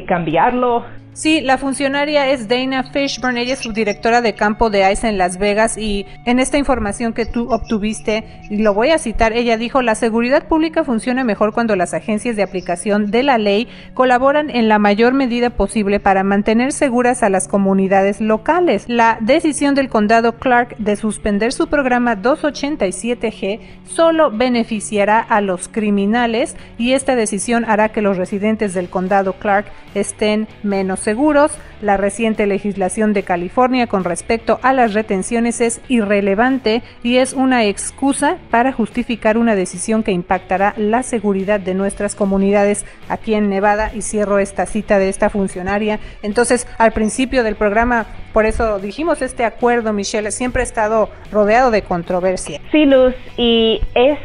cambiarlo 0.08 0.86
Sí, 1.20 1.42
la 1.42 1.58
funcionaria 1.58 2.30
es 2.30 2.48
Dana 2.48 2.82
Fishburne, 2.82 3.42
ella 3.42 3.56
es 3.56 3.60
subdirectora 3.60 4.22
de 4.22 4.36
campo 4.36 4.70
de 4.70 4.90
ICE 4.90 5.10
en 5.10 5.18
Las 5.18 5.38
Vegas 5.38 5.78
y 5.78 6.06
en 6.24 6.40
esta 6.40 6.58
información 6.58 7.12
que 7.12 7.26
tú 7.26 7.52
obtuviste, 7.52 8.24
lo 8.50 8.74
voy 8.74 8.92
a 8.92 9.00
citar, 9.00 9.34
ella 9.34 9.58
dijo, 9.58 9.82
la 9.82 9.96
seguridad 9.96 10.48
pública 10.48 10.86
funciona 10.86 11.26
mejor 11.26 11.54
cuando 11.54 11.76
las 11.76 11.94
agencias 11.94 12.38
de 12.38 12.44
aplicación 12.44 13.12
de 13.12 13.24
la 13.24 13.38
ley 13.38 13.68
colaboran 13.94 14.50
en 14.50 14.70
la 14.70 14.80
mayor 14.80 15.14
medida 15.14 15.50
posible 15.50 16.00
para 16.00 16.24
mantener 16.24 16.72
seguras 16.72 17.22
a 17.22 17.28
las 17.28 17.50
comunidades 17.50 18.22
locales. 18.22 18.86
La 18.88 19.18
decisión 19.20 19.76
del 19.76 19.90
condado 19.90 20.38
Clark 20.38 20.78
de 20.78 20.96
suspender 20.96 21.52
su 21.52 21.68
programa 21.68 22.16
287G 22.16 23.60
solo 23.84 24.32
beneficiará 24.32 25.20
a 25.20 25.42
los 25.42 25.68
criminales 25.68 26.56
y 26.78 26.94
esta 26.94 27.18
decisión 27.18 27.66
hará 27.66 27.90
que 27.90 28.02
los 28.02 28.16
residentes 28.16 28.74
del 28.74 28.90
condado 28.90 29.34
Clark 29.34 29.66
estén 29.96 30.48
menos 30.64 31.09
seguros, 31.10 31.52
la 31.82 31.98
reciente 31.98 32.46
legislación 32.46 33.14
de 33.14 33.24
California 33.24 33.88
con 33.88 34.04
respecto 34.04 34.60
a 34.62 34.74
las 34.74 34.94
retenciones 34.94 35.60
es 35.60 35.82
irrelevante 35.88 36.84
y 37.02 37.18
es 37.18 37.34
una 37.34 37.66
excusa 37.66 38.38
para 38.52 38.72
justificar 38.72 39.36
una 39.36 39.56
decisión 39.56 40.04
que 40.04 40.12
impactará 40.12 40.76
la 40.78 41.02
seguridad 41.02 41.60
de 41.60 41.74
nuestras 41.74 42.14
comunidades 42.14 42.86
aquí 43.10 43.34
en 43.34 43.50
Nevada 43.50 43.90
y 43.96 44.04
cierro 44.04 44.38
esta 44.38 44.68
cita 44.68 45.00
de 45.00 45.10
esta 45.10 45.32
funcionaria. 45.32 46.00
Entonces, 46.22 46.68
al 46.78 46.92
principio 46.92 47.44
del 47.44 47.56
programa, 47.56 48.06
por 48.32 48.46
eso 48.46 48.78
dijimos 48.78 49.24
este 49.24 49.46
acuerdo, 49.46 49.94
Michelle, 49.94 50.30
siempre 50.30 50.62
ha 50.62 50.66
estado 50.66 51.10
rodeado 51.32 51.72
de 51.72 51.82
controversia. 51.82 52.62
Sí, 52.72 52.86
Luz, 52.86 53.16
y 53.36 53.82
es 53.96 54.20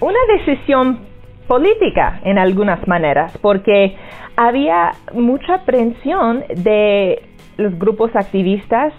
una 0.00 0.18
decisión 0.36 1.06
política 1.46 2.20
en 2.24 2.38
algunas 2.38 2.88
maneras, 2.88 3.38
porque 3.40 3.96
había 4.38 4.92
mucha 5.14 5.56
aprensión 5.56 6.44
de 6.48 7.20
los 7.56 7.76
grupos 7.76 8.14
activistas 8.14 8.92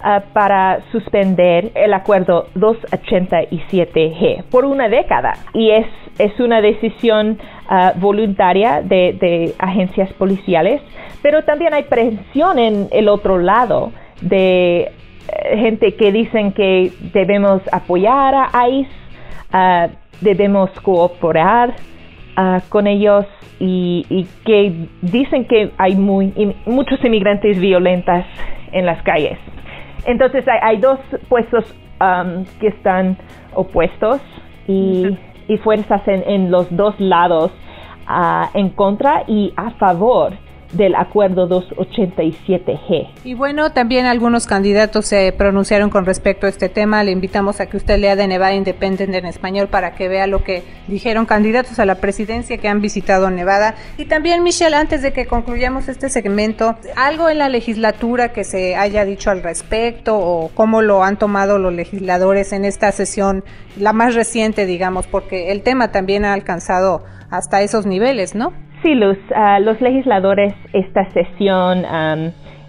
ah, 0.00 0.22
para 0.32 0.84
suspender 0.92 1.72
el 1.74 1.92
acuerdo 1.92 2.46
287G 2.54 4.44
por 4.44 4.64
una 4.64 4.88
década. 4.88 5.32
Y 5.52 5.70
es, 5.70 5.86
es 6.18 6.38
una 6.38 6.60
decisión 6.60 7.40
ah, 7.68 7.92
voluntaria 7.96 8.82
de, 8.82 9.18
de 9.20 9.52
agencias 9.58 10.12
policiales, 10.12 10.80
pero 11.22 11.42
también 11.42 11.74
hay 11.74 11.82
presión 11.82 12.60
en 12.60 12.86
el 12.92 13.08
otro 13.08 13.38
lado 13.38 13.90
de 14.20 14.82
eh, 14.82 15.56
gente 15.56 15.96
que 15.96 16.12
dicen 16.12 16.52
que 16.52 16.92
debemos 17.12 17.62
apoyar 17.72 18.32
a 18.52 18.68
ICE, 18.68 18.90
uh, 19.52 19.90
debemos 20.20 20.70
cooperar 20.82 21.74
con 22.68 22.86
ellos 22.86 23.26
y, 23.60 24.26
que 24.44 24.88
dicen 25.02 25.46
que 25.46 25.72
hay 25.78 25.96
muy, 25.96 26.54
muchos 26.66 27.02
inmigrantes 27.04 27.58
violentas 27.58 28.26
en 28.72 28.86
las 28.86 29.02
calles. 29.02 29.38
Entonces 30.06 30.44
hay, 30.62 30.78
dos 30.78 30.98
puestos 31.28 31.64
um, 32.00 32.44
que 32.60 32.68
están 32.68 33.16
opuestos 33.54 34.20
y, 34.66 35.16
fuerzas 35.62 36.02
en, 36.06 36.50
los 36.50 36.74
dos 36.74 36.98
lados 36.98 37.52
uh, 38.08 38.46
en 38.58 38.70
contra 38.70 39.24
y 39.26 39.52
a 39.56 39.70
favor 39.72 40.32
del 40.76 40.94
acuerdo 40.94 41.48
287G. 41.48 43.08
Y 43.24 43.34
bueno, 43.34 43.72
también 43.72 44.06
algunos 44.06 44.46
candidatos 44.46 45.06
se 45.06 45.32
pronunciaron 45.32 45.90
con 45.90 46.04
respecto 46.04 46.46
a 46.46 46.48
este 46.48 46.68
tema. 46.68 47.04
Le 47.04 47.10
invitamos 47.10 47.60
a 47.60 47.66
que 47.66 47.76
usted 47.76 47.98
lea 47.98 48.16
de 48.16 48.26
Nevada 48.26 48.54
Independent 48.54 49.14
en 49.14 49.26
español 49.26 49.68
para 49.68 49.94
que 49.94 50.08
vea 50.08 50.26
lo 50.26 50.42
que 50.42 50.62
dijeron 50.88 51.26
candidatos 51.26 51.78
a 51.78 51.86
la 51.86 51.96
presidencia 51.96 52.58
que 52.58 52.68
han 52.68 52.80
visitado 52.80 53.30
Nevada. 53.30 53.74
Y 53.98 54.06
también, 54.06 54.42
Michelle, 54.42 54.76
antes 54.76 55.02
de 55.02 55.12
que 55.12 55.26
concluyamos 55.26 55.88
este 55.88 56.08
segmento, 56.08 56.76
algo 56.96 57.28
en 57.28 57.38
la 57.38 57.48
legislatura 57.48 58.32
que 58.32 58.44
se 58.44 58.76
haya 58.76 59.04
dicho 59.04 59.30
al 59.30 59.42
respecto 59.42 60.16
o 60.16 60.50
cómo 60.54 60.82
lo 60.82 61.04
han 61.04 61.18
tomado 61.18 61.58
los 61.58 61.72
legisladores 61.72 62.52
en 62.52 62.64
esta 62.64 62.92
sesión, 62.92 63.44
la 63.78 63.92
más 63.92 64.14
reciente, 64.14 64.66
digamos, 64.66 65.06
porque 65.06 65.52
el 65.52 65.62
tema 65.62 65.92
también 65.92 66.24
ha 66.24 66.32
alcanzado 66.32 67.04
hasta 67.30 67.62
esos 67.62 67.86
niveles, 67.86 68.34
¿no? 68.34 68.52
Sí, 68.84 68.94
Luz, 68.94 69.16
ah, 69.34 69.60
los 69.60 69.80
legisladores 69.80 70.52
esta 70.74 71.08
sesión, 71.12 71.86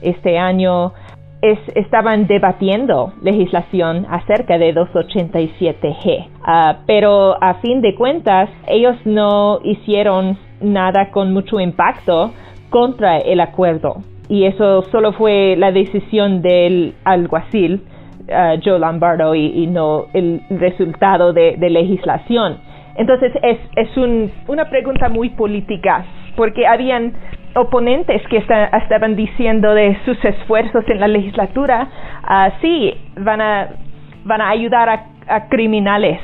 este 0.01 0.38
año, 0.38 0.93
estaban 1.41 2.25
debatiendo 2.25 3.12
legislación 3.21 4.06
acerca 4.10 4.58
de 4.58 4.73
287G, 4.73 6.30
ah, 6.41 6.78
pero 6.88 7.36
a 7.43 7.56
fin 7.56 7.82
de 7.82 7.95
cuentas 7.95 8.49
ellos 8.65 8.95
no 9.04 9.60
hicieron 9.62 10.38
nada 10.62 11.12
con 11.12 11.34
mucho 11.34 11.60
impacto 11.60 12.32
contra 12.69 13.17
el 13.17 13.41
acuerdo 13.41 13.97
y 14.30 14.45
eso 14.45 14.84
solo 14.93 15.12
fue 15.12 15.58
la 15.58 15.73
decisión 15.73 16.41
del 16.41 16.93
alguacil 17.04 17.82
uh, 18.30 18.58
Joe 18.63 18.80
Lombardo 18.80 19.36
y, 19.36 19.67
no 19.67 20.06
el 20.13 20.41
resultado 20.49 21.34
de 21.34 21.69
legislación. 21.69 22.60
Entonces 22.95 23.31
es, 23.41 23.58
es 23.75 23.97
un, 23.97 24.31
una 24.47 24.65
pregunta 24.69 25.10
muy 25.10 25.29
política, 25.29 26.05
porque 26.36 26.65
habían 26.65 27.13
oponentes 27.55 28.21
que 28.27 28.38
estaban 28.38 29.15
diciendo 29.15 29.73
de 29.73 29.97
sus 30.05 30.23
esfuerzos 30.23 30.84
en 30.88 30.99
la 30.99 31.08
legislatura, 31.08 31.88
uh, 32.23 32.51
sí, 32.62 32.93
van 33.17 33.41
a, 33.41 33.69
van 34.25 34.41
a 34.41 34.49
ayudar 34.49 34.89
a, 35.27 35.47
criminales, 35.47 36.19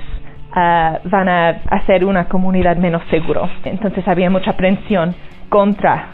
uh, 0.52 1.08
van 1.10 1.30
a 1.30 1.50
hacer 1.70 2.06
una 2.06 2.28
comunidad 2.28 2.78
menos 2.78 3.02
seguro. 3.10 3.50
Entonces 3.64 4.08
había 4.08 4.30
mucha 4.30 4.54
presión 4.54 5.16
contra 5.50 6.10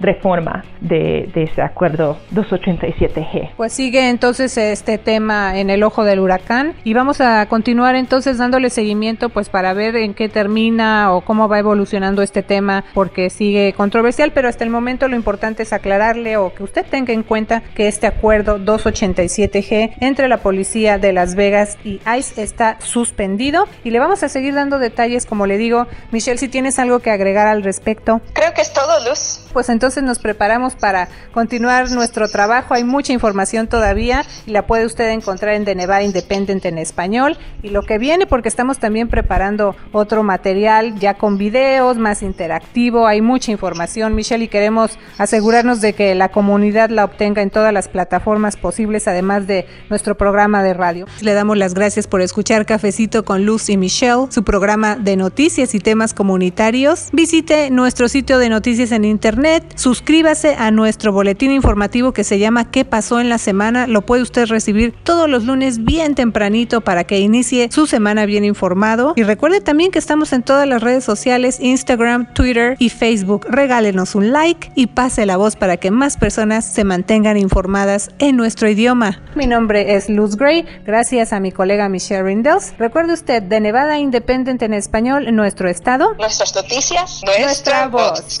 reforma 0.00 0.64
de, 0.80 1.30
ese 1.34 1.62
acuerdo 1.62 2.18
287G. 2.34 3.50
Pues 3.56 3.72
sigue 3.72 4.08
entonces 4.08 4.56
este 4.58 4.98
tema 4.98 5.58
en 5.58 5.70
el 5.70 5.82
ojo 5.82 6.04
del 6.04 6.20
huracán 6.20 6.74
y 6.84 6.94
vamos 6.94 7.20
a 7.20 7.46
continuar 7.46 7.94
entonces 7.94 8.38
dándole 8.38 8.70
seguimiento 8.70 9.28
pues 9.28 9.48
para 9.48 9.72
ver 9.74 9.96
en 9.96 10.14
qué 10.14 10.28
termina 10.28 11.12
o 11.12 11.20
cómo 11.20 11.48
va 11.48 11.58
evolucionando 11.58 12.22
este 12.22 12.42
tema 12.42 12.84
porque 12.94 13.30
sigue 13.30 13.72
controversial, 13.74 14.32
pero 14.32 14.48
hasta 14.48 14.64
el 14.64 14.70
momento 14.70 15.06
lo 15.06 15.16
importante 15.16 15.62
es 15.62 15.72
aclararle 15.72 16.36
o 16.36 16.52
que 16.54 16.64
usted 16.64 16.84
tenga 16.84 17.12
en 17.12 17.22
cuenta 17.22 17.62
que 17.74 17.88
este 17.88 18.06
acuerdo 18.06 18.58
287G 18.58 19.96
entre 20.00 20.28
la 20.28 20.38
policía 20.38 20.98
de 20.98 21.12
Las 21.12 21.34
Vegas 21.34 21.78
y 21.84 22.00
ICE 22.06 22.42
está 22.42 22.80
suspendido 22.80 23.66
y 23.84 23.90
le 23.90 23.98
vamos 23.98 24.22
a 24.22 24.28
seguir 24.28 24.54
dando 24.54 24.78
detalles 24.78 25.26
como 25.26 25.46
le 25.46 25.58
digo. 25.58 25.86
Michelle, 26.10 26.38
si 26.38 26.48
tienes 26.48 26.78
algo 26.78 27.00
que 27.00 27.10
agregar 27.10 27.46
al 27.46 27.62
respecto. 27.62 28.20
Creo 28.32 28.52
que 28.54 28.62
es 28.62 28.72
todo, 28.72 29.08
Luz 29.08 29.47
pues 29.52 29.68
entonces 29.68 30.02
nos 30.02 30.18
preparamos 30.18 30.74
para 30.74 31.08
continuar 31.32 31.90
nuestro 31.90 32.28
trabajo. 32.28 32.74
Hay 32.74 32.84
mucha 32.84 33.12
información 33.12 33.68
todavía 33.68 34.24
y 34.46 34.50
la 34.50 34.66
puede 34.66 34.86
usted 34.86 35.08
encontrar 35.10 35.54
en 35.54 35.64
The 35.64 35.74
Nevada 35.74 36.02
Independent 36.02 36.64
en 36.64 36.78
español. 36.78 37.36
Y 37.62 37.70
lo 37.70 37.82
que 37.82 37.98
viene, 37.98 38.26
porque 38.26 38.48
estamos 38.48 38.78
también 38.78 39.08
preparando 39.08 39.74
otro 39.92 40.22
material 40.22 40.98
ya 40.98 41.14
con 41.14 41.38
videos, 41.38 41.96
más 41.96 42.22
interactivo. 42.22 43.06
Hay 43.06 43.20
mucha 43.20 43.50
información, 43.50 44.14
Michelle, 44.14 44.44
y 44.44 44.48
queremos 44.48 44.98
asegurarnos 45.18 45.80
de 45.80 45.92
que 45.92 46.14
la 46.14 46.28
comunidad 46.28 46.90
la 46.90 47.04
obtenga 47.04 47.42
en 47.42 47.50
todas 47.50 47.72
las 47.72 47.88
plataformas 47.88 48.56
posibles, 48.56 49.08
además 49.08 49.46
de 49.46 49.66
nuestro 49.90 50.16
programa 50.16 50.62
de 50.62 50.74
radio. 50.74 51.06
Le 51.20 51.34
damos 51.34 51.56
las 51.56 51.74
gracias 51.74 52.06
por 52.06 52.20
escuchar 52.20 52.66
Cafecito 52.66 53.24
con 53.24 53.44
Luz 53.44 53.70
y 53.70 53.76
Michelle, 53.76 54.26
su 54.30 54.44
programa 54.44 54.96
de 54.96 55.16
noticias 55.16 55.74
y 55.74 55.80
temas 55.80 56.14
comunitarios. 56.14 57.08
Visite 57.12 57.70
nuestro 57.70 58.08
sitio 58.08 58.38
de 58.38 58.48
noticias 58.48 58.92
en 58.92 59.04
internet 59.04 59.37
Suscríbase 59.76 60.56
a 60.58 60.72
nuestro 60.72 61.12
boletín 61.12 61.52
informativo 61.52 62.12
que 62.12 62.24
se 62.24 62.40
llama 62.40 62.72
¿Qué 62.72 62.84
pasó 62.84 63.20
en 63.20 63.28
la 63.28 63.38
semana? 63.38 63.86
Lo 63.86 64.02
puede 64.02 64.22
usted 64.22 64.46
recibir 64.46 64.92
todos 65.04 65.30
los 65.30 65.44
lunes 65.44 65.84
bien 65.84 66.16
tempranito 66.16 66.80
para 66.80 67.04
que 67.04 67.20
inicie 67.20 67.68
su 67.70 67.86
semana 67.86 68.26
bien 68.26 68.44
informado. 68.44 69.12
Y 69.14 69.22
recuerde 69.22 69.60
también 69.60 69.92
que 69.92 70.00
estamos 70.00 70.32
en 70.32 70.42
todas 70.42 70.66
las 70.66 70.82
redes 70.82 71.04
sociales, 71.04 71.60
Instagram, 71.60 72.34
Twitter 72.34 72.74
y 72.80 72.88
Facebook. 72.88 73.46
Regálenos 73.48 74.16
un 74.16 74.32
like 74.32 74.72
y 74.74 74.88
pase 74.88 75.24
la 75.24 75.36
voz 75.36 75.54
para 75.54 75.76
que 75.76 75.92
más 75.92 76.16
personas 76.16 76.64
se 76.64 76.82
mantengan 76.82 77.36
informadas 77.36 78.10
en 78.18 78.36
nuestro 78.36 78.68
idioma. 78.68 79.22
Mi 79.36 79.46
nombre 79.46 79.94
es 79.94 80.08
Luz 80.08 80.36
Gray, 80.36 80.66
gracias 80.84 81.32
a 81.32 81.38
mi 81.38 81.52
colega 81.52 81.88
Michelle 81.88 82.24
Rindels. 82.24 82.74
Recuerde 82.76 83.12
usted, 83.12 83.44
de 83.44 83.60
Nevada 83.60 83.98
Independent 83.98 84.62
en 84.62 84.74
español, 84.74 85.32
nuestro 85.32 85.68
estado. 85.68 86.14
Nuestras 86.14 86.56
noticias, 86.56 87.22
nuestra, 87.24 87.86
voz. 87.86 88.40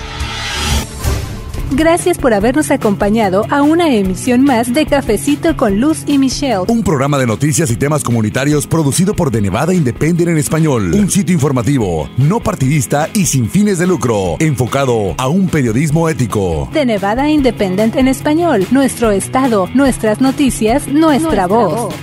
Gracias 1.70 2.16
por 2.16 2.32
habernos 2.32 2.70
acompañado 2.70 3.44
a 3.50 3.60
una 3.60 3.94
emisión 3.94 4.42
más 4.42 4.72
de 4.72 4.86
Cafecito 4.86 5.54
con 5.56 5.80
Luz 5.80 6.04
y 6.06 6.16
Michelle. 6.16 6.64
Un 6.68 6.82
programa 6.82 7.18
de 7.18 7.26
noticias 7.26 7.70
y 7.70 7.76
temas 7.76 8.02
comunitarios 8.02 8.66
producido 8.66 9.14
por 9.14 9.30
The 9.30 9.42
Nevada 9.42 9.74
Independent 9.74 10.30
en 10.30 10.38
español. 10.38 10.94
Un 10.94 11.10
sitio 11.10 11.34
informativo, 11.34 12.08
no 12.16 12.40
partidista 12.40 13.10
y 13.12 13.26
sin 13.26 13.50
fines 13.50 13.78
de 13.78 13.86
lucro, 13.86 14.36
enfocado 14.38 15.14
a 15.18 15.28
un 15.28 15.48
periodismo 15.48 16.08
ético. 16.08 16.70
The 16.72 16.86
Nevada 16.86 17.28
Independent 17.28 17.96
en 17.96 18.08
español. 18.08 18.66
Nuestro 18.70 19.10
estado, 19.10 19.68
nuestras 19.74 20.22
noticias, 20.22 20.88
nuestra, 20.88 21.46
voz. 21.46 21.94